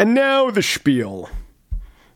And 0.00 0.14
now 0.14 0.50
the 0.50 0.62
spiel. 0.62 1.28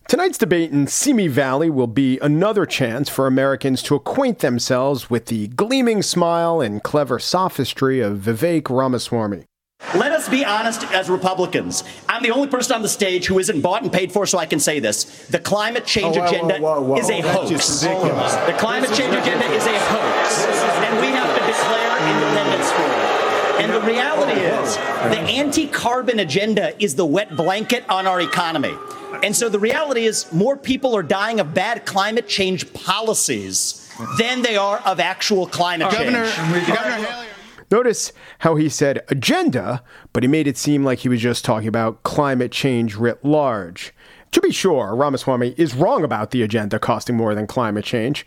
Tonight's 0.09 0.39
debate 0.39 0.71
in 0.71 0.87
Simi 0.87 1.29
Valley 1.29 1.69
will 1.69 1.87
be 1.87 2.19
another 2.21 2.65
chance 2.65 3.11
for 3.11 3.27
Americans 3.27 3.83
to 3.83 3.95
acquaint 3.95 4.39
themselves 4.39 5.11
with 5.11 5.27
the 5.27 5.49
gleaming 5.49 6.01
smile 6.01 6.63
and 6.63 6.83
clever 6.83 7.19
sophistry 7.19 8.01
of 8.01 8.21
Vivek 8.21 8.71
Ramaswamy. 8.71 9.45
Let 9.95 10.13
us 10.13 10.31
be 10.31 10.47
honest 10.47 10.83
as 10.95 11.11
Republicans. 11.11 11.85
I'm 12.09 12.23
the 12.23 12.31
only 12.31 12.49
person 12.49 12.75
on 12.75 12.81
the 12.81 12.89
stage 12.89 13.27
who 13.27 13.39
isn't 13.39 13.61
bought 13.61 13.83
and 13.83 13.93
paid 13.93 14.13
for, 14.13 14.25
so 14.25 14.39
I 14.39 14.47
can 14.47 14.61
say 14.61 14.81
this. 14.81 15.27
The 15.27 15.39
climate 15.39 15.85
change 15.85 16.17
oh, 16.17 16.21
whoa, 16.21 16.27
agenda 16.27 16.59
whoa, 16.61 16.81
whoa, 16.81 16.97
is 16.97 17.11
a 17.11 17.21
hoax. 17.21 17.81
The 17.83 18.57
climate 18.57 18.95
change 18.95 19.15
agenda 19.15 19.45
is 19.45 19.67
a 19.67 19.79
hoax. 19.91 20.47
And 20.47 21.01
we 21.03 21.09
have 21.09 21.29
to 21.39 21.47
declare 21.47 21.99
independence 21.99 22.71
for 22.73 23.11
it. 23.11 23.14
And 23.61 23.73
the 23.73 23.81
reality 23.81 24.41
is, 24.41 24.77
the 24.77 25.21
anti 25.21 25.67
carbon 25.67 26.21
agenda 26.21 26.81
is 26.83 26.95
the 26.95 27.07
wet 27.07 27.37
blanket 27.37 27.89
on 27.89 28.07
our 28.07 28.21
economy. 28.21 28.75
And 29.23 29.35
so 29.35 29.49
the 29.49 29.59
reality 29.59 30.05
is, 30.07 30.31
more 30.33 30.57
people 30.57 30.97
are 30.97 31.03
dying 31.03 31.41
of 31.41 31.55
bad 31.55 31.87
climate 31.87 32.29
change 32.29 32.73
policies 32.73 33.91
than 34.19 34.43
they 34.43 34.57
are 34.57 34.79
of 34.79 35.01
actual 35.01 35.47
climate 35.47 35.91
Governor, 35.91 36.31
change. 36.31 36.67
Governor 36.67 37.07
Haley. 37.07 37.27
Notice 37.71 38.13
how 38.41 38.57
he 38.57 38.69
said 38.69 39.03
agenda, 39.09 39.83
but 40.13 40.23
he 40.23 40.29
made 40.29 40.47
it 40.47 40.57
seem 40.57 40.85
like 40.85 41.01
he 41.01 41.09
was 41.09 41.21
just 41.21 41.45
talking 41.45 41.69
about 41.69 42.03
climate 42.03 42.53
change 42.53 42.97
writ 42.97 43.25
large. 43.25 43.93
To 44.35 44.41
be 44.41 44.51
sure, 44.51 44.97
Ramaswamy 44.97 45.55
is 45.57 45.77
wrong 45.77 46.03
about 46.03 46.33
the 46.33 46.43
agenda 46.43 46.81
costing 46.81 47.17
more 47.17 47.37
than 47.37 47.47
climate 47.47 47.85
change, 47.85 48.27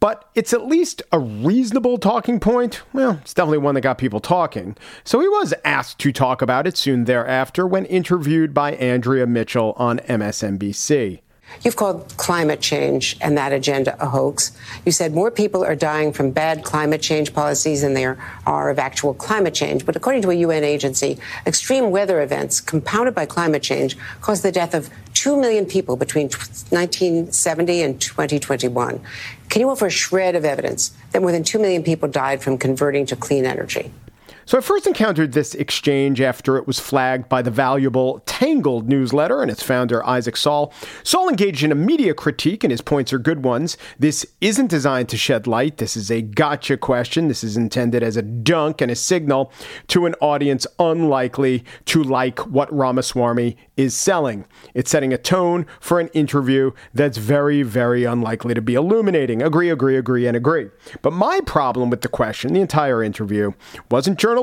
but 0.00 0.28
it's 0.34 0.52
at 0.52 0.66
least 0.66 1.00
a 1.12 1.20
reasonable 1.20 1.96
talking 1.96 2.40
point. 2.40 2.82
Well, 2.92 3.20
it's 3.22 3.34
definitely 3.34 3.58
one 3.58 3.76
that 3.76 3.82
got 3.82 3.96
people 3.96 4.18
talking. 4.18 4.76
So 5.04 5.20
he 5.20 5.28
was 5.28 5.54
asked 5.64 6.00
to 6.00 6.10
talk 6.10 6.42
about 6.42 6.66
it 6.66 6.76
soon 6.76 7.04
thereafter 7.04 7.68
when 7.68 7.84
interviewed 7.84 8.52
by 8.52 8.72
Andrea 8.72 9.28
Mitchell 9.28 9.74
on 9.76 10.00
MSNBC. 10.00 11.20
You've 11.62 11.76
called 11.76 12.14
climate 12.16 12.60
change 12.60 13.16
and 13.20 13.38
that 13.38 13.52
agenda 13.52 13.96
a 14.02 14.06
hoax. 14.06 14.52
You 14.84 14.92
said 14.92 15.14
more 15.14 15.30
people 15.30 15.64
are 15.64 15.74
dying 15.74 16.12
from 16.12 16.30
bad 16.30 16.62
climate 16.62 17.00
change 17.00 17.32
policies 17.32 17.82
than 17.82 17.94
there 17.94 18.18
are 18.46 18.70
of 18.70 18.78
actual 18.78 19.14
climate 19.14 19.54
change. 19.54 19.86
But 19.86 19.96
according 19.96 20.22
to 20.22 20.30
a 20.30 20.34
UN 20.34 20.64
agency, 20.64 21.18
extreme 21.46 21.90
weather 21.90 22.20
events 22.20 22.60
compounded 22.60 23.14
by 23.14 23.26
climate 23.26 23.62
change 23.62 23.96
caused 24.20 24.42
the 24.42 24.52
death 24.52 24.74
of 24.74 24.90
2 25.14 25.40
million 25.40 25.64
people 25.64 25.96
between 25.96 26.26
1970 26.26 27.82
and 27.82 28.00
2021. 28.00 29.00
Can 29.48 29.60
you 29.60 29.70
offer 29.70 29.86
a 29.86 29.90
shred 29.90 30.34
of 30.34 30.44
evidence 30.44 30.92
that 31.12 31.22
more 31.22 31.32
than 31.32 31.44
2 31.44 31.58
million 31.58 31.82
people 31.82 32.08
died 32.08 32.42
from 32.42 32.58
converting 32.58 33.06
to 33.06 33.16
clean 33.16 33.46
energy? 33.46 33.90
So 34.46 34.58
I 34.58 34.60
first 34.60 34.86
encountered 34.86 35.32
this 35.32 35.54
exchange 35.54 36.20
after 36.20 36.58
it 36.58 36.66
was 36.66 36.78
flagged 36.78 37.28
by 37.30 37.40
the 37.40 37.50
valuable 37.50 38.20
Tangle 38.26 38.82
newsletter 38.82 39.40
and 39.40 39.50
its 39.50 39.62
founder, 39.62 40.04
Isaac 40.04 40.36
Saul. 40.36 40.72
Saul 41.02 41.30
engaged 41.30 41.62
in 41.62 41.72
a 41.72 41.74
media 41.74 42.12
critique, 42.12 42.62
and 42.62 42.70
his 42.70 42.82
points 42.82 43.12
are 43.12 43.18
good 43.18 43.42
ones. 43.42 43.78
This 43.98 44.26
isn't 44.42 44.66
designed 44.66 45.08
to 45.08 45.16
shed 45.16 45.46
light. 45.46 45.78
This 45.78 45.96
is 45.96 46.10
a 46.10 46.20
gotcha 46.20 46.76
question. 46.76 47.28
This 47.28 47.42
is 47.42 47.56
intended 47.56 48.02
as 48.02 48.18
a 48.18 48.22
dunk 48.22 48.82
and 48.82 48.90
a 48.90 48.96
signal 48.96 49.50
to 49.88 50.04
an 50.04 50.14
audience 50.20 50.66
unlikely 50.78 51.64
to 51.86 52.02
like 52.02 52.40
what 52.40 52.72
Ramaswamy 52.72 53.56
is 53.78 53.94
selling. 53.94 54.44
It's 54.74 54.90
setting 54.90 55.12
a 55.12 55.18
tone 55.18 55.66
for 55.80 56.00
an 56.00 56.08
interview 56.08 56.72
that's 56.92 57.16
very, 57.16 57.62
very 57.62 58.04
unlikely 58.04 58.54
to 58.54 58.62
be 58.62 58.74
illuminating. 58.74 59.42
Agree, 59.42 59.70
agree, 59.70 59.96
agree, 59.96 60.26
and 60.26 60.36
agree. 60.36 60.68
But 61.00 61.12
my 61.12 61.40
problem 61.46 61.88
with 61.88 62.02
the 62.02 62.08
question, 62.08 62.52
the 62.52 62.60
entire 62.60 63.02
interview, 63.02 63.52
wasn't 63.90 64.18
journalism 64.18 64.33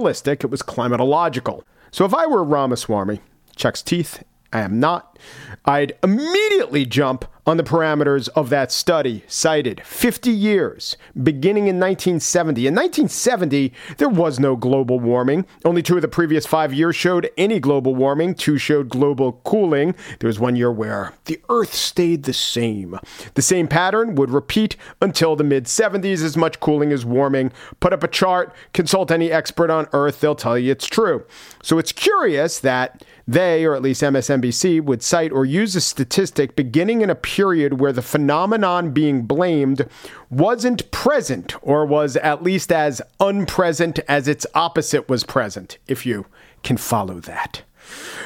it 0.44 0.50
was 0.50 0.62
climatological. 0.62 1.64
So 1.92 2.06
if 2.06 2.14
I 2.14 2.26
were 2.26 2.44
Ramaswamy, 2.44 3.20
checks 3.56 3.82
teeth, 3.82 4.24
I 4.54 4.62
am 4.62 4.80
not, 4.80 5.18
I'd 5.66 5.98
immediately 6.04 6.86
jump 6.86 7.26
on 7.52 7.58
the 7.58 7.64
parameters 7.64 8.30
of 8.30 8.50
that 8.50 8.72
study 8.72 9.26
cited 9.28 9.86
50 9.86 10.32
years, 10.32 10.96
beginning 11.22 11.64
in 11.64 11.82
1970. 11.82 12.66
In 12.66 12.74
1970, 12.74 13.74
there 13.98 14.08
was 14.08 14.40
no 14.40 14.56
global 14.56 15.02
warming. 15.02 15.46
Only 15.66 15.84
two 15.84 15.98
of 15.98 16.02
the 16.02 16.08
previous 16.08 16.46
five 16.46 16.74
years 16.74 16.96
showed 16.96 17.30
any 17.38 17.60
global 17.60 17.94
warming. 17.94 18.36
Two 18.36 18.58
showed 18.58 18.88
global 18.88 19.34
cooling. 19.44 19.96
There 20.20 20.30
was 20.30 20.40
one 20.40 20.56
year 20.56 20.72
where 20.72 21.12
the 21.26 21.42
Earth 21.50 21.74
stayed 21.74 22.24
the 22.24 22.32
same. 22.32 22.98
The 23.34 23.42
same 23.42 23.68
pattern 23.68 24.16
would 24.16 24.30
repeat 24.30 24.78
until 25.02 25.36
the 25.36 25.44
mid 25.44 25.66
70s, 25.66 26.24
as 26.24 26.38
much 26.38 26.62
cooling 26.62 26.94
as 26.94 27.04
warming. 27.04 27.52
Put 27.82 27.92
up 27.92 28.02
a 28.02 28.08
chart, 28.08 28.56
consult 28.72 29.12
any 29.12 29.30
expert 29.30 29.70
on 29.70 29.90
Earth, 29.92 30.22
they'll 30.22 30.36
tell 30.36 30.58
you 30.58 30.72
it's 30.72 30.88
true. 30.88 31.26
So 31.62 31.80
it's 31.80 31.92
curious 31.92 32.60
that 32.60 33.04
they, 33.28 33.66
or 33.66 33.76
at 33.76 33.82
least 33.82 34.02
MSNBC, 34.02 34.82
would 34.84 35.04
cite 35.04 35.34
or 35.34 35.46
use 35.46 35.76
a 35.76 35.82
statistic 35.82 36.56
beginning 36.56 37.02
in 37.02 37.10
a 37.10 37.16
period 37.16 37.41
where 37.80 37.94
the 37.94 38.02
phenomenon 38.02 38.92
being 38.92 39.24
blamed 39.24 39.88
wasn't 40.30 40.90
present 40.92 41.56
or 41.62 41.86
was 41.86 42.16
at 42.18 42.44
least 42.44 42.72
as 42.72 43.02
unpresent 43.20 44.00
as 44.08 44.28
its 44.28 44.46
opposite 44.56 45.10
was 45.10 45.24
present, 45.24 45.78
if 45.88 46.06
you 46.06 46.26
can 46.64 46.78
follow 46.78 47.20
that. 47.22 47.64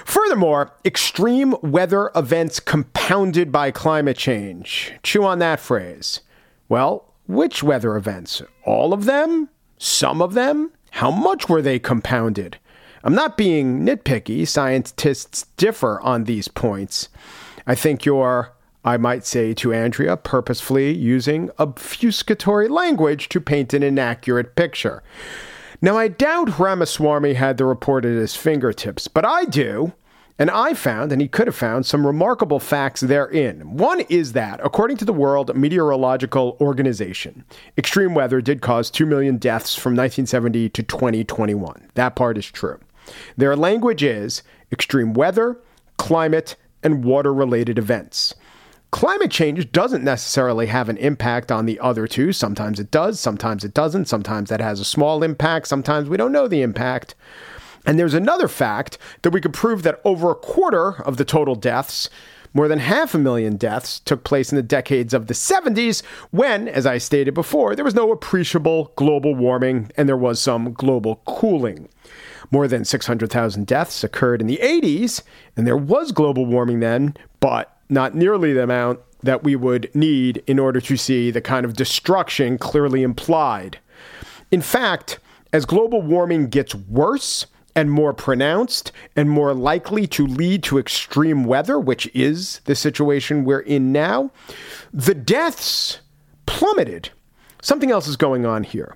Furthermore, 0.06 0.72
extreme 0.84 1.56
weather 1.62 2.12
events 2.16 2.60
compounded 2.60 3.52
by 3.52 3.72
climate 3.72 4.18
change. 4.18 4.94
Chew 5.02 5.24
on 5.24 5.40
that 5.40 5.60
phrase. 5.60 6.22
Well, 6.70 7.14
Which 7.28 7.64
weather 7.64 7.96
events? 7.96 8.42
All 8.66 8.94
of 8.94 9.06
them? 9.06 9.50
Some 9.78 10.22
of 10.22 10.34
them? 10.36 10.72
How 10.92 11.10
much 11.10 11.50
were 11.50 11.62
they 11.62 11.80
compounded? 11.80 12.58
I'm 13.04 13.16
not 13.16 13.38
being 13.38 13.86
nitpicky. 13.86 14.48
Scientists 14.48 15.46
differ 15.58 16.00
on 16.02 16.24
these 16.26 16.48
points. 16.48 17.10
I 17.68 17.76
think 17.76 18.06
you're, 18.06 18.54
I 18.86 18.98
might 18.98 19.26
say 19.26 19.56
to 19.56 19.74
Andrea, 19.74 20.16
purposefully 20.16 20.94
using 20.94 21.50
obfuscatory 21.58 22.70
language 22.70 23.28
to 23.30 23.42
paint 23.42 23.74
an 23.74 23.82
inaccurate 23.82 24.56
picture. 24.56 25.02
Now, 25.82 25.98
I 25.98 26.08
doubt 26.08 26.60
Ramaswamy 26.60 27.34
had 27.34 27.58
the 27.58 27.66
report 27.66 28.06
at 28.06 28.12
his 28.12 28.36
fingertips, 28.36 29.08
but 29.08 29.26
I 29.26 29.46
do. 29.46 29.94
And 30.38 30.52
I 30.52 30.74
found, 30.74 31.14
and 31.14 31.22
he 31.22 31.30
could 31.30 31.48
have 31.48 31.56
found, 31.56 31.86
some 31.86 32.06
remarkable 32.06 32.60
facts 32.60 33.02
therein. 33.02 33.78
One 33.78 34.02
is 34.02 34.34
that, 34.34 34.60
according 34.64 34.98
to 34.98 35.06
the 35.06 35.14
World 35.14 35.56
Meteorological 35.56 36.58
Organization, 36.60 37.46
extreme 37.78 38.14
weather 38.14 38.42
did 38.42 38.62
cause 38.62 38.92
2 38.92 39.06
million 39.06 39.38
deaths 39.38 39.76
from 39.76 39.94
1970 39.94 40.70
to 40.70 40.84
2021. 40.84 41.90
That 41.94 42.16
part 42.16 42.38
is 42.38 42.52
true. 42.52 42.80
Their 43.38 43.56
language 43.56 44.04
is 44.04 44.44
extreme 44.74 45.14
weather, 45.14 45.58
climate, 45.98 46.58
and 46.84 47.06
water 47.06 47.34
related 47.34 47.80
events. 47.80 48.36
Climate 48.92 49.32
change 49.32 49.72
doesn't 49.72 50.04
necessarily 50.04 50.68
have 50.68 50.88
an 50.88 50.98
impact 50.98 51.52
on 51.52 51.66
the 51.66 51.80
other 51.80 52.08
two. 52.08 52.32
Sometimes 52.32 52.80
it 52.80 52.92
does, 52.92 53.20
sometimes 53.20 53.64
it 53.64 53.74
doesn't. 53.74 54.06
Sometimes 54.06 54.50
that 54.50 54.62
has 54.62 54.80
a 54.80 54.86
small 54.86 55.22
impact, 55.24 55.68
sometimes 55.68 56.08
we 56.08 56.18
don't 56.18 56.32
know 56.32 56.48
the 56.48 56.62
impact. 56.62 57.16
And 57.86 58.00
there's 58.00 58.14
another 58.14 58.48
fact 58.48 58.98
that 59.22 59.32
we 59.32 59.42
could 59.42 59.54
prove 59.54 59.84
that 59.84 60.02
over 60.06 60.32
a 60.32 60.36
quarter 60.36 61.02
of 61.04 61.18
the 61.18 61.26
total 61.26 61.56
deaths, 61.56 62.10
more 62.54 62.70
than 62.70 62.80
half 62.80 63.14
a 63.14 63.18
million 63.18 63.58
deaths, 63.58 64.00
took 64.00 64.24
place 64.24 64.52
in 64.52 64.56
the 64.56 64.64
decades 64.64 65.14
of 65.14 65.28
the 65.28 65.34
70s 65.34 66.02
when, 66.32 66.70
as 66.70 66.86
I 66.86 66.98
stated 66.98 67.34
before, 67.34 67.76
there 67.76 67.84
was 67.84 67.94
no 67.94 68.12
appreciable 68.14 68.94
global 68.96 69.36
warming 69.36 69.92
and 69.98 70.08
there 70.08 70.16
was 70.16 70.40
some 70.40 70.72
global 70.72 71.22
cooling. 71.26 71.90
More 72.52 72.68
than 72.68 72.86
600,000 72.86 73.68
deaths 73.68 74.04
occurred 74.04 74.40
in 74.40 74.48
the 74.48 74.60
80s, 74.64 75.22
and 75.58 75.68
there 75.68 75.76
was 75.76 76.12
global 76.12 76.46
warming 76.46 76.80
then, 76.80 77.16
but 77.40 77.75
not 77.90 78.16
nearly 78.16 78.54
the 78.54 78.64
amount 78.64 79.00
that 79.22 79.44
we 79.44 79.56
would 79.56 79.94
need 79.96 80.44
in 80.48 80.60
order 80.60 80.80
to 80.82 80.98
see 80.98 81.32
the 81.32 81.42
kind 81.42 81.66
of 81.66 81.74
destruction 81.74 82.58
clearly 82.58 83.04
implied. 83.04 83.80
In 84.52 84.62
fact, 84.62 85.20
as 85.52 85.66
global 85.66 86.02
warming 86.02 86.50
gets 86.50 86.76
worse, 86.76 87.46
and 87.76 87.92
more 87.92 88.14
pronounced 88.14 88.92
and 89.16 89.30
more 89.30 89.54
likely 89.54 90.08
to 90.08 90.26
lead 90.26 90.64
to 90.64 90.80
extreme 90.80 91.44
weather, 91.44 91.78
which 91.80 92.10
is 92.16 92.62
the 92.66 92.76
situation 92.76 93.44
we're 93.44 93.60
in 93.60 93.92
now, 93.92 94.32
the 94.94 95.14
deaths 95.14 96.00
plummeted. 96.46 97.10
Something 97.62 97.92
else 97.92 98.08
is 98.08 98.16
going 98.16 98.46
on 98.46 98.64
here. 98.64 98.96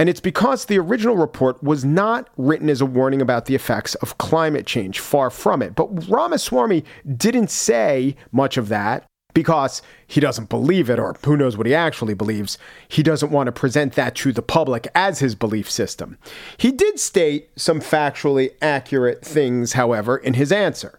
And 0.00 0.08
it's 0.08 0.18
because 0.18 0.64
the 0.64 0.78
original 0.78 1.18
report 1.18 1.62
was 1.62 1.84
not 1.84 2.30
written 2.38 2.70
as 2.70 2.80
a 2.80 2.86
warning 2.86 3.20
about 3.20 3.44
the 3.44 3.54
effects 3.54 3.94
of 3.96 4.16
climate 4.16 4.64
change, 4.64 4.98
far 4.98 5.28
from 5.28 5.60
it. 5.60 5.74
But 5.74 6.08
Ramaswamy 6.08 6.84
didn't 7.18 7.50
say 7.50 8.16
much 8.32 8.56
of 8.56 8.70
that 8.70 9.04
because 9.34 9.82
he 10.06 10.18
doesn't 10.18 10.48
believe 10.48 10.88
it, 10.88 10.98
or 10.98 11.16
who 11.22 11.36
knows 11.36 11.58
what 11.58 11.66
he 11.66 11.74
actually 11.74 12.14
believes. 12.14 12.56
He 12.88 13.02
doesn't 13.02 13.30
want 13.30 13.48
to 13.48 13.52
present 13.52 13.92
that 13.92 14.14
to 14.16 14.32
the 14.32 14.40
public 14.40 14.88
as 14.94 15.18
his 15.18 15.34
belief 15.34 15.70
system. 15.70 16.16
He 16.56 16.72
did 16.72 16.98
state 16.98 17.50
some 17.56 17.80
factually 17.80 18.52
accurate 18.62 19.22
things, 19.22 19.74
however, 19.74 20.16
in 20.16 20.32
his 20.32 20.50
answer. 20.50 20.98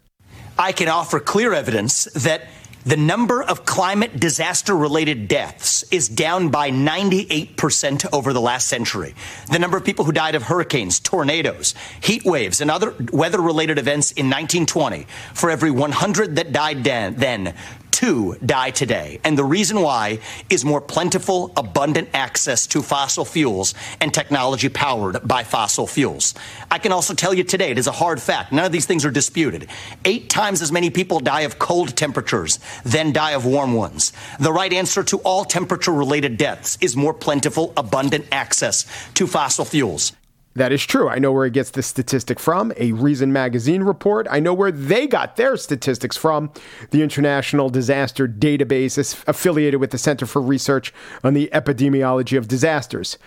I 0.60 0.74
can 0.74 0.90
offer 0.90 1.20
clear 1.20 1.54
evidence 1.54 2.04
that 2.14 2.44
the 2.86 2.98
number 2.98 3.44
of 3.44 3.66
climate 3.66 4.20
disaster 4.20 4.76
related 4.76 5.28
deaths 5.28 5.84
is 5.92 6.10
down 6.10 6.50
by 6.50 6.72
98% 6.72 8.06
over 8.12 8.34
the 8.34 8.42
last 8.42 8.68
century. 8.68 9.14
The 9.52 9.60
number 9.60 9.78
of 9.78 9.86
people 9.86 10.06
who 10.06 10.12
died 10.12 10.36
of 10.36 10.44
hurricanes, 10.44 11.00
tornadoes, 11.00 11.76
heat 12.02 12.26
waves, 12.26 12.62
and 12.62 12.72
other 12.72 12.96
weather 13.12 13.40
related 13.40 13.78
events 13.78 14.12
in 14.12 14.28
1920, 14.28 15.06
for 15.34 15.50
every 15.50 15.72
100 15.72 16.36
that 16.38 16.52
died 16.52 16.84
then, 16.84 17.54
two 18.02 18.36
die 18.44 18.72
today. 18.72 19.20
And 19.24 19.38
the 19.38 19.44
reason 19.44 19.82
why 19.82 20.20
is 20.50 20.66
more 20.66 20.82
plentiful, 20.82 21.52
abundant 21.56 22.10
access 22.16 22.66
to 22.68 22.82
fossil 22.82 23.26
fuels 23.26 23.76
and 24.02 24.12
technology 24.12 24.70
powered 24.70 25.28
by 25.28 25.44
fossil 25.44 25.86
fuels. 25.86 26.34
I 26.72 26.80
can 26.80 26.92
also 26.92 27.14
tell 27.14 27.32
you 27.32 27.44
today, 27.44 27.70
it 27.70 27.78
is 27.78 27.86
a 27.86 27.92
hard 27.92 28.20
fact. 28.20 28.52
None 28.52 28.66
of 28.66 28.72
these 28.72 28.88
things 28.88 29.06
are 29.06 29.12
disputed. 29.12 29.68
Eight 30.04 30.32
times 30.32 30.64
as 30.64 30.72
many 30.72 30.90
people 30.90 31.20
die 31.20 31.42
of 31.42 31.60
cold 31.60 31.96
temperatures 31.96 32.58
than 32.84 33.14
die 33.14 33.34
of 33.34 33.46
warm 33.46 33.74
ones. 33.74 34.14
The 34.40 34.52
right 34.52 34.74
answer 34.74 35.04
to 35.04 35.18
all 35.20 35.46
temperature 35.46 35.94
related 35.94 36.38
deaths 36.38 36.80
is 36.82 36.96
more 36.96 37.14
plentiful, 37.14 37.72
abundant 37.78 38.26
access 38.32 38.88
to 39.14 39.28
fossil 39.28 39.64
fuels. 39.64 40.14
That 40.54 40.74
is 40.74 40.86
true. 40.86 41.08
I 41.08 41.18
know 41.18 41.32
where 41.32 41.46
he 41.46 41.52
gets 41.52 41.72
the 41.72 41.82
statistic 41.82 42.40
from, 42.40 42.74
a 42.76 42.92
Reason 42.92 43.32
magazine 43.32 43.84
report. 43.84 44.28
I 44.30 44.42
know 44.42 44.54
where 44.54 44.72
they 44.72 45.08
got 45.08 45.38
their 45.38 45.56
statistics 45.56 46.18
from, 46.18 46.52
the 46.90 47.02
International 47.02 47.70
Disaster 47.70 48.28
Database 48.28 48.98
is 48.98 49.24
affiliated 49.28 49.80
with 49.80 49.92
the 49.92 49.98
Center 49.98 50.26
for 50.26 50.42
Research 50.42 50.94
on 51.24 51.34
the 51.34 51.50
Epidemiology 51.54 52.38
of 52.38 52.50
Disasters. 52.50 53.18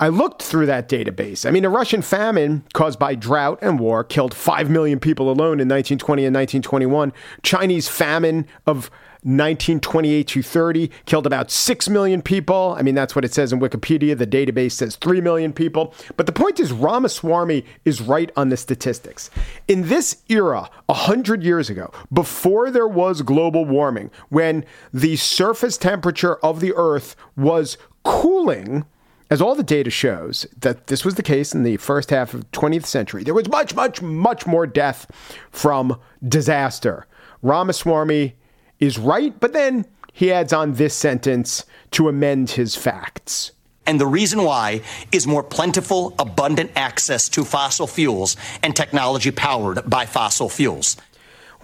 I 0.00 0.08
looked 0.08 0.42
through 0.42 0.66
that 0.66 0.88
database. 0.88 1.46
I 1.46 1.52
mean, 1.52 1.64
a 1.64 1.70
Russian 1.70 2.02
famine 2.02 2.64
caused 2.72 2.98
by 2.98 3.14
drought 3.14 3.60
and 3.62 3.78
war 3.78 4.02
killed 4.02 4.34
5 4.34 4.68
million 4.68 4.98
people 4.98 5.26
alone 5.26 5.60
in 5.60 5.68
1920 5.68 6.24
and 6.24 6.34
1921. 6.34 7.12
Chinese 7.42 7.88
famine 7.88 8.46
of 8.66 8.90
1928 9.24 10.28
to 10.28 10.42
30 10.42 10.90
killed 11.06 11.26
about 11.26 11.50
6 11.50 11.88
million 11.88 12.20
people. 12.20 12.74
I 12.78 12.82
mean, 12.82 12.94
that's 12.94 13.16
what 13.16 13.24
it 13.24 13.32
says 13.32 13.52
in 13.52 13.60
Wikipedia. 13.60 14.16
The 14.16 14.26
database 14.26 14.72
says 14.72 14.96
3 14.96 15.22
million 15.22 15.52
people. 15.52 15.94
But 16.16 16.26
the 16.26 16.32
point 16.32 16.60
is, 16.60 16.72
Ramaswamy 16.72 17.64
is 17.86 18.02
right 18.02 18.30
on 18.36 18.50
the 18.50 18.56
statistics. 18.58 19.30
In 19.66 19.88
this 19.88 20.22
era, 20.28 20.68
100 20.86 21.42
years 21.42 21.70
ago, 21.70 21.90
before 22.12 22.70
there 22.70 22.86
was 22.86 23.22
global 23.22 23.64
warming, 23.64 24.10
when 24.28 24.64
the 24.92 25.16
surface 25.16 25.78
temperature 25.78 26.36
of 26.36 26.60
the 26.60 26.74
Earth 26.74 27.16
was 27.34 27.78
cooling, 28.02 28.84
as 29.30 29.40
all 29.40 29.54
the 29.54 29.62
data 29.62 29.90
shows 29.90 30.46
that 30.58 30.88
this 30.88 31.04
was 31.04 31.14
the 31.14 31.22
case 31.22 31.54
in 31.54 31.62
the 31.62 31.78
first 31.78 32.10
half 32.10 32.34
of 32.34 32.50
20th 32.52 32.84
century, 32.84 33.24
there 33.24 33.32
was 33.32 33.48
much, 33.48 33.74
much, 33.74 34.02
much 34.02 34.46
more 34.46 34.66
death 34.66 35.10
from 35.50 35.98
disaster. 36.28 37.06
Ramaswamy 37.42 38.36
is 38.78 38.98
right, 38.98 39.38
but 39.40 39.52
then 39.52 39.86
he 40.12 40.32
adds 40.32 40.52
on 40.52 40.74
this 40.74 40.94
sentence 40.94 41.64
to 41.92 42.08
amend 42.08 42.50
his 42.50 42.76
facts. 42.76 43.52
And 43.86 44.00
the 44.00 44.06
reason 44.06 44.44
why 44.44 44.82
is 45.12 45.26
more 45.26 45.42
plentiful, 45.42 46.14
abundant 46.18 46.70
access 46.76 47.28
to 47.30 47.44
fossil 47.44 47.86
fuels 47.86 48.36
and 48.62 48.74
technology 48.74 49.30
powered 49.30 49.88
by 49.88 50.06
fossil 50.06 50.48
fuels. 50.48 50.96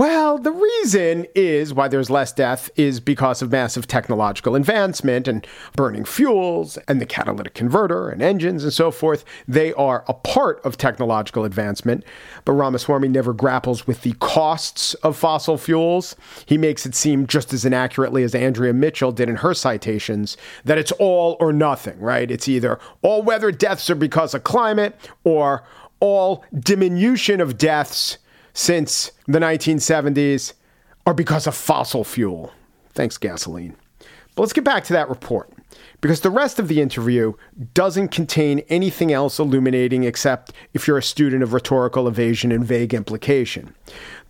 Well, 0.01 0.39
the 0.39 0.51
reason 0.51 1.27
is 1.35 1.75
why 1.75 1.87
there's 1.89 2.09
less 2.09 2.33
death 2.33 2.71
is 2.75 3.01
because 3.01 3.43
of 3.43 3.53
massive 3.53 3.87
technological 3.87 4.55
advancement 4.55 5.29
and 5.29 5.47
burning 5.77 6.07
fuels 6.07 6.79
and 6.89 7.03
the 7.03 7.05
catalytic 7.05 7.53
converter 7.53 8.09
and 8.09 8.23
engines 8.23 8.65
and 8.65 8.73
so 8.73 8.91
forth. 8.91 9.27
They 9.47 9.75
are 9.75 10.07
a 10.09 10.15
part 10.15 10.65
of 10.65 10.79
technological 10.79 11.45
advancement, 11.45 12.03
but 12.47 12.53
Ramaswamy 12.53 13.09
never 13.09 13.35
grapples 13.35 13.87
with 13.87 14.01
the 14.01 14.15
costs 14.21 14.95
of 14.95 15.19
fossil 15.19 15.59
fuels. 15.59 16.17
He 16.47 16.57
makes 16.57 16.87
it 16.87 16.95
seem 16.95 17.27
just 17.27 17.53
as 17.53 17.67
inaccurately 17.67 18.23
as 18.23 18.35
Andrea 18.35 18.73
Mitchell 18.73 19.13
did 19.13 19.29
in 19.29 19.37
her 19.37 19.53
citations 19.53 20.39
that 20.65 20.79
it's 20.79 20.93
all 20.93 21.37
or 21.41 21.53
nothing, 21.53 22.01
right? 22.01 22.31
It's 22.31 22.49
either 22.49 22.81
all 23.03 23.21
weather 23.21 23.53
deaths 23.53 23.91
are 23.91 23.95
because 23.95 24.33
of 24.33 24.45
climate 24.45 24.99
or 25.25 25.63
all 26.01 26.43
diminution 26.59 27.43
of 27.43 27.59
deaths 27.59 28.17
since 28.53 29.13
the 29.27 29.39
1970s 29.39 30.55
are 31.07 31.15
because 31.15 31.47
of 31.47 31.55
fossil 31.55 32.05
fuel. 32.05 32.53
Thanks, 32.93 33.19
gasoline. 33.19 33.77
But 34.35 34.43
let's 34.43 34.53
get 34.53 34.65
back 34.65 34.85
to 34.85 34.93
that 34.93 35.09
report 35.09 35.53
because 36.01 36.21
the 36.21 36.31
rest 36.31 36.59
of 36.59 36.69
the 36.69 36.81
interview 36.81 37.35
doesn't 37.75 38.09
contain 38.09 38.61
anything 38.69 39.13
else 39.13 39.39
illuminating 39.39 40.05
except 40.05 40.53
if 40.73 40.87
you're 40.87 40.99
a 40.99 41.03
student 41.03 41.43
of 41.43 41.53
rhetorical 41.53 42.09
evasion 42.09 42.53
and 42.53 42.65
vague 42.65 42.95
implication. 42.95 43.75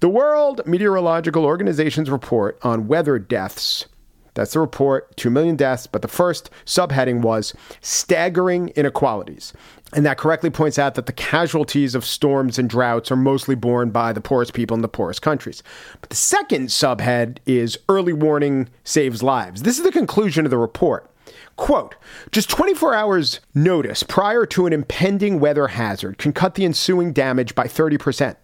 The 0.01 0.09
World 0.09 0.63
Meteorological 0.67 1.45
Organization's 1.45 2.11
report 2.11 2.59
on 2.63 2.89
weather 2.89 3.19
deaths 3.19 3.87
that's 4.35 4.53
the 4.53 4.61
report 4.61 5.17
2 5.17 5.31
million 5.31 5.57
deaths. 5.57 5.87
But 5.87 6.03
the 6.03 6.09
first 6.09 6.51
subheading 6.65 7.23
was 7.23 7.55
staggering 7.81 8.69
inequalities. 8.71 9.53
And 9.93 10.07
that 10.07 10.19
correctly 10.19 10.51
points 10.51 10.79
out 10.79 10.95
that 10.95 11.07
the 11.07 11.13
casualties 11.13 11.95
of 11.95 12.05
storms 12.05 12.59
and 12.59 12.71
droughts 12.71 13.11
are 13.11 13.17
mostly 13.17 13.57
borne 13.57 13.91
by 13.91 14.13
the 14.13 14.21
poorest 14.21 14.55
people 14.55 14.77
in 14.77 14.83
the 14.83 14.89
poorest 14.89 15.21
countries. 15.21 15.63
But 16.01 16.11
the 16.11 16.17
second 16.17 16.69
subhead 16.69 17.39
is 17.45 17.79
early 17.89 18.13
warning 18.13 18.69
saves 18.85 19.23
lives. 19.23 19.63
This 19.63 19.79
is 19.79 19.85
the 19.85 19.91
conclusion 19.91 20.45
of 20.45 20.51
the 20.51 20.59
report. 20.59 21.11
Quote, 21.57 21.95
just 22.31 22.49
24 22.49 22.95
hours 22.95 23.41
notice 23.55 24.03
prior 24.03 24.47
to 24.47 24.67
an 24.67 24.73
impending 24.73 25.41
weather 25.41 25.69
hazard 25.69 26.19
can 26.19 26.33
cut 26.33 26.55
the 26.55 26.65
ensuing 26.65 27.13
damage 27.13 27.55
by 27.55 27.67
30%. 27.67 28.37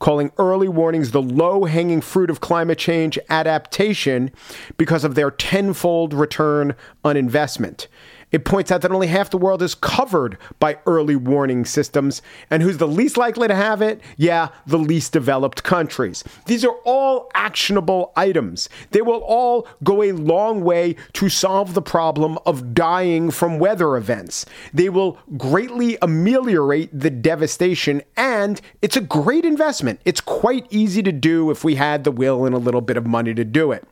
Calling 0.00 0.32
early 0.38 0.68
warnings 0.68 1.12
the 1.12 1.22
low 1.22 1.64
hanging 1.64 2.00
fruit 2.00 2.30
of 2.30 2.40
climate 2.40 2.78
change 2.78 3.18
adaptation 3.28 4.32
because 4.76 5.04
of 5.04 5.14
their 5.14 5.30
tenfold 5.30 6.12
return 6.12 6.74
on 7.04 7.16
investment. 7.16 7.86
It 8.32 8.44
points 8.44 8.70
out 8.70 8.82
that 8.82 8.92
only 8.92 9.08
half 9.08 9.30
the 9.30 9.38
world 9.38 9.62
is 9.62 9.74
covered 9.74 10.38
by 10.58 10.78
early 10.86 11.16
warning 11.16 11.64
systems. 11.64 12.22
And 12.48 12.62
who's 12.62 12.78
the 12.78 12.86
least 12.86 13.16
likely 13.16 13.48
to 13.48 13.54
have 13.54 13.82
it? 13.82 14.00
Yeah, 14.16 14.48
the 14.66 14.78
least 14.78 15.12
developed 15.12 15.64
countries. 15.64 16.22
These 16.46 16.64
are 16.64 16.74
all 16.84 17.30
actionable 17.34 18.12
items. 18.16 18.68
They 18.92 19.02
will 19.02 19.20
all 19.20 19.66
go 19.82 20.02
a 20.02 20.12
long 20.12 20.62
way 20.62 20.94
to 21.14 21.28
solve 21.28 21.74
the 21.74 21.82
problem 21.82 22.38
of 22.46 22.74
dying 22.74 23.30
from 23.30 23.58
weather 23.58 23.96
events. 23.96 24.46
They 24.72 24.88
will 24.88 25.18
greatly 25.36 25.98
ameliorate 26.00 26.90
the 26.92 27.10
devastation, 27.10 28.02
and 28.16 28.60
it's 28.80 28.96
a 28.96 29.00
great 29.00 29.44
investment. 29.44 30.00
It's 30.04 30.20
quite 30.20 30.66
easy 30.70 31.02
to 31.02 31.12
do 31.12 31.50
if 31.50 31.64
we 31.64 31.74
had 31.74 32.04
the 32.04 32.12
will 32.12 32.46
and 32.46 32.54
a 32.54 32.58
little 32.58 32.80
bit 32.80 32.96
of 32.96 33.06
money 33.06 33.34
to 33.34 33.44
do 33.44 33.72
it. 33.72 33.86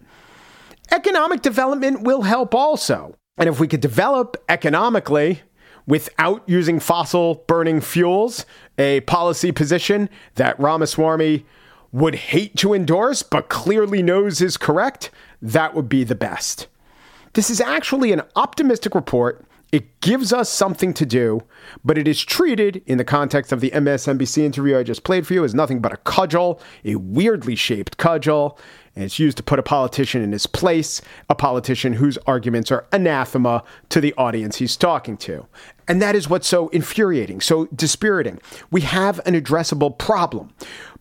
Economic 0.91 1.43
development 1.43 2.03
will 2.03 2.23
help 2.23 2.55
also. 2.55 3.18
And 3.39 3.49
if 3.49 3.61
we 3.61 3.69
could 3.69 3.81
develop 3.81 4.37
economically 4.49 5.43
without 5.87 6.43
using 6.47 6.81
fossil 6.81 7.45
burning 7.47 7.81
fuels, 7.81 8.45
a 8.77 9.01
policy 9.03 9.53
position 9.53 10.11
that 10.35 10.59
Ramaswamy 10.61 11.47
would 11.93 12.15
hate 12.15 12.57
to 12.57 12.75
endorse 12.75 13.23
but 13.23 13.49
clearly 13.49 14.03
knows 14.03 14.43
is 14.43 14.57
correct, 14.57 15.11
that 15.41 15.75
would 15.75 15.89
be 15.89 16.05
the 16.05 16.15
best. 16.15 16.67
This 17.33 17.49
is 17.49 17.61
actually 17.61 18.13
an 18.13 18.23
optimistic 18.37 18.95
report. 18.95 19.45
It 19.71 20.01
gives 20.01 20.33
us 20.33 20.49
something 20.49 20.95
to 20.95 21.07
do, 21.07 21.43
but 21.85 21.99
it 21.99 22.09
is 22.09 22.25
treated 22.25 22.83
in 22.87 22.99
the 22.99 23.05
context 23.05 23.53
of 23.53 23.61
the 23.61 23.71
MSNBC 23.71 24.43
interview 24.43 24.79
I 24.79 24.83
just 24.83 25.05
played 25.05 25.27
for 25.27 25.35
you 25.35 25.45
as 25.45 25.55
nothing 25.55 25.81
but 25.81 25.93
a 25.93 25.99
cudgel, 25.99 26.61
a 26.85 26.97
weirdly 26.97 27.55
shaped 27.55 27.99
cudgel 27.99 28.59
and 28.99 29.05
it's 29.05 29.21
used 29.21 29.37
to 29.37 29.45
put 29.45 29.61
a 29.61 29.63
politician 29.63 30.23
in 30.23 30.33
his 30.33 30.49
place, 30.49 31.01
a 31.29 31.35
politician 31.37 31.93
whose 31.93 32.19
arguments 32.27 32.73
are 32.73 32.85
anathema 32.91 33.63
to 33.91 34.01
the 34.01 34.13
audience 34.15 34.57
he's 34.57 34.77
talking 34.77 35.17
to. 35.19 35.47
And 35.87 36.03
that 36.03 36.17
is 36.17 36.29
what's 36.29 36.49
so 36.49 36.67
infuriating, 36.71 37.41
so 37.41 37.67
dispiriting. 37.67 38.41
We 38.73 38.81
have 38.81 39.21
an 39.25 39.41
addressable 39.41 39.97
problem. 39.97 40.53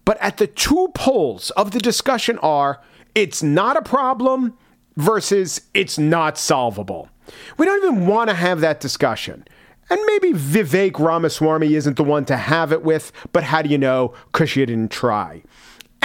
But 0.05 0.21
at 0.21 0.37
the 0.37 0.45
two 0.45 0.89
poles 0.93 1.49
of 1.51 1.71
the 1.71 1.79
discussion 1.79 2.37
are 2.37 2.81
it's 3.15 3.41
not 3.41 3.77
a 3.77 3.81
problem 3.81 4.55
versus 4.95 5.61
it's 5.73 5.97
not 5.97 6.37
solvable. 6.37 7.09
We 7.57 7.65
don't 7.65 7.83
even 7.83 8.05
want 8.05 8.29
to 8.29 8.35
have 8.35 8.59
that 8.59 8.79
discussion. 8.79 9.43
And 9.89 9.99
maybe 10.05 10.33
Vivek 10.33 10.99
Ramaswamy 10.99 11.73
isn't 11.73 11.97
the 11.97 12.03
one 12.03 12.25
to 12.25 12.37
have 12.37 12.71
it 12.71 12.83
with, 12.83 13.11
but 13.33 13.43
how 13.43 13.63
do 13.63 13.69
you 13.69 13.79
know? 13.79 14.13
Because 14.31 14.55
you 14.55 14.67
didn't 14.67 14.91
try. 14.91 15.41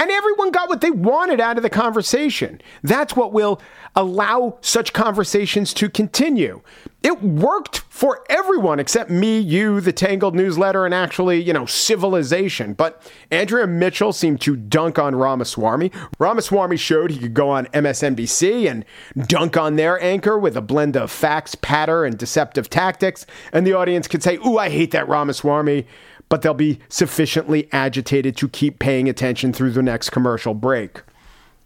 And 0.03 0.11
everyone 0.11 0.51
got 0.51 0.67
what 0.67 0.81
they 0.81 0.91
wanted 0.91 1.39
out 1.39 1.55
of 1.55 1.63
the 1.63 1.69
conversation. 1.69 2.59
That's 2.81 3.15
what 3.15 3.31
will 3.31 3.61
allow 3.95 4.57
such 4.59 4.91
conversations 4.91 5.73
to 5.75 5.89
continue. 5.89 6.59
It 7.03 7.23
worked 7.23 7.79
for 7.87 8.21
everyone 8.29 8.81
except 8.81 9.09
me, 9.09 9.39
you, 9.39 9.79
the 9.79 9.93
Tangle 9.93 10.31
newsletter, 10.31 10.83
and 10.83 10.93
actually, 10.93 11.41
you 11.41 11.53
know, 11.53 11.65
civilization. 11.65 12.73
But 12.73 13.09
Andrea 13.31 13.65
Mitchell 13.65 14.11
seemed 14.11 14.41
to 14.41 14.57
dunk 14.57 14.99
on 14.99 15.15
Ramaswamy. 15.15 15.89
Ramaswamy 16.19 16.75
showed 16.75 17.11
he 17.11 17.19
could 17.19 17.33
go 17.33 17.49
on 17.49 17.67
MSNBC 17.67 18.69
and 18.69 18.83
dunk 19.29 19.55
on 19.55 19.77
their 19.77 20.03
anchor 20.03 20.37
with 20.37 20.57
a 20.57 20.61
blend 20.61 20.97
of 20.97 21.11
facts, 21.11 21.55
patter, 21.55 22.03
and 22.03 22.17
deceptive 22.17 22.69
tactics. 22.69 23.25
And 23.53 23.65
the 23.65 23.73
audience 23.73 24.09
could 24.09 24.21
say, 24.21 24.35
Ooh, 24.45 24.57
I 24.57 24.67
hate 24.69 24.91
that 24.91 25.07
Ramaswamy 25.07 25.87
but 26.33 26.41
they'll 26.41 26.55
be 26.55 26.79
sufficiently 26.89 27.69
agitated 27.71 28.35
to 28.35 28.49
keep 28.49 28.79
paying 28.79 29.07
attention 29.07 29.53
through 29.53 29.69
the 29.69 29.83
next 29.83 30.09
commercial 30.09 30.55
break. 30.55 31.03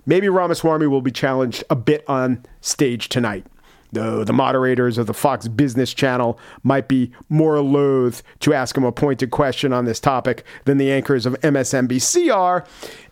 Maybe 0.05 0.27
Ramaswamy 0.27 0.87
will 0.87 1.01
be 1.01 1.09
challenged 1.09 1.63
a 1.69 1.75
bit 1.77 2.03
on 2.05 2.43
stage 2.59 3.07
tonight. 3.07 3.45
Though 3.93 4.25
the 4.25 4.33
moderators 4.33 4.97
of 4.97 5.07
the 5.07 5.13
Fox 5.13 5.47
Business 5.47 5.93
Channel 5.93 6.37
might 6.63 6.89
be 6.89 7.13
more 7.29 7.61
loath 7.61 8.21
to 8.41 8.53
ask 8.53 8.75
him 8.75 8.83
a 8.83 8.91
pointed 8.91 9.31
question 9.31 9.71
on 9.71 9.85
this 9.85 10.01
topic 10.01 10.43
than 10.65 10.77
the 10.77 10.91
anchors 10.91 11.25
of 11.25 11.39
MSNBC 11.39 12.29
are, 12.35 12.65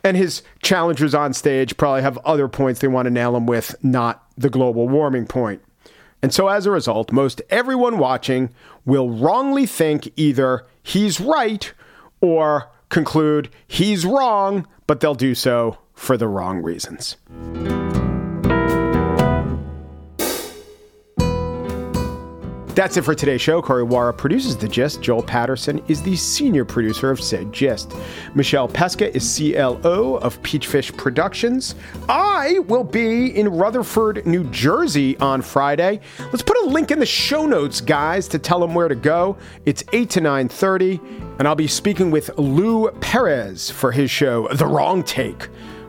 and 0.03 0.17
his 0.17 0.43
challengers 0.61 1.15
on 1.15 1.31
stage 1.31 1.77
probably 1.77 2.01
have 2.01 2.17
other 2.25 2.49
points 2.49 2.81
they 2.81 2.89
want 2.89 3.05
to 3.05 3.11
nail 3.11 3.33
him 3.33 3.45
with, 3.45 3.81
not 3.81 4.27
the 4.37 4.49
global 4.49 4.89
warming 4.89 5.25
point. 5.25 5.61
And 6.25 6.33
so 6.33 6.47
as 6.47 6.65
a 6.65 6.71
result, 6.71 7.11
most 7.11 7.43
everyone 7.51 7.99
watching 7.99 8.49
will 8.83 9.11
wrongly 9.11 9.67
think 9.67 10.11
either 10.15 10.65
he's 10.81 11.21
right 11.21 11.71
or 12.19 12.71
conclude 12.89 13.51
he's 13.67 14.07
wrong, 14.07 14.65
but 14.88 15.01
they'll 15.01 15.13
do 15.13 15.35
so 15.35 15.77
for 15.93 16.17
the 16.17 16.27
wrong 16.27 16.63
reasons. 16.63 17.17
That's 22.75 22.97
it 22.97 23.03
for 23.03 23.15
today's 23.15 23.39
show. 23.39 23.61
Corey 23.61 23.85
Wara 23.85 24.15
produces 24.15 24.57
The 24.57 24.67
Gist. 24.67 25.01
Joel 25.01 25.23
Patterson 25.23 25.81
is 25.88 26.01
the 26.01 26.17
senior 26.17 26.65
producer 26.65 27.09
of 27.09 27.21
said 27.21 27.53
Gist. 27.53 27.95
Michelle 28.33 28.67
Pesca 28.67 29.15
is 29.15 29.23
CLO 29.38 30.15
of 30.17 30.41
Peachfish 30.43 30.95
Productions. 30.97 31.75
I 32.09 32.59
will 32.67 32.83
be 32.83 33.27
in 33.27 33.47
Rutherford, 33.47 34.27
New 34.27 34.43
Jersey 34.51 35.17
on 35.19 35.41
Friday. 35.41 36.01
Let's 36.19 36.41
put 36.41 36.57
a 36.57 36.65
link 36.65 36.91
in 36.91 36.99
the 36.99 37.05
show 37.05 37.45
notes, 37.45 37.79
guys, 37.79 38.27
to 38.27 38.39
tell 38.39 38.59
them 38.59 38.75
where 38.75 38.89
to 38.89 38.95
go. 38.95 39.38
It's 39.65 39.85
8 39.93 40.09
to 40.09 40.19
9.30, 40.19 41.39
and 41.39 41.47
I'll 41.47 41.55
be 41.55 41.67
speaking 41.67 42.11
with 42.11 42.38
Lou 42.38 42.91
Perez 42.99 43.69
for 43.69 43.93
his 43.93 44.11
show, 44.11 44.49
The 44.49 44.67
Wrong 44.67 45.01
Take, 45.01 45.47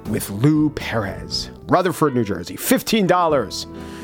with 0.09 0.31
Lou 0.31 0.71
Perez. 0.71 1.51
Rutherford, 1.67 2.15
New 2.15 2.23
Jersey. 2.23 2.57
$15. 2.57 3.96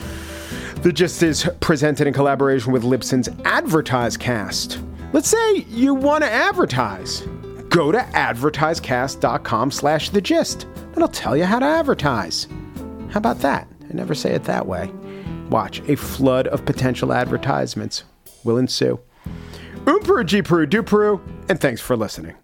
The 0.83 0.92
Gist 0.92 1.23
is 1.23 1.49
presented 1.61 2.09
in 2.09 2.12
collaboration 2.12 2.73
with 2.73 2.83
Libsyn's 2.83 3.29
AdvertiseCast. 3.29 5.12
Let's 5.12 5.29
say 5.29 5.59
you 5.68 5.95
want 5.95 6.25
to 6.25 6.31
advertise. 6.31 7.21
Go 7.68 7.92
to 7.92 7.99
advertisecast.com 7.99 9.71
slash 9.71 10.11
the 10.11 10.21
gist. 10.21 10.66
It'll 10.97 11.07
tell 11.07 11.37
you 11.37 11.45
how 11.45 11.61
to 11.61 11.66
advertise. 11.66 12.49
How 13.11 13.18
about 13.18 13.38
that? 13.42 13.68
I 13.88 13.92
never 13.92 14.12
say 14.12 14.33
it 14.33 14.42
that 14.45 14.66
way. 14.66 14.90
Watch, 15.51 15.88
a 15.88 15.95
flood 15.95 16.49
of 16.49 16.64
potential 16.64 17.12
advertisements 17.12 18.03
will 18.42 18.59
ensue. 18.59 18.99
Umperu, 19.85 20.27
G 20.27 20.42
Peru, 20.42 21.21
and 21.49 21.61
thanks 21.61 21.81
for 21.81 21.97
listening. 21.97 22.35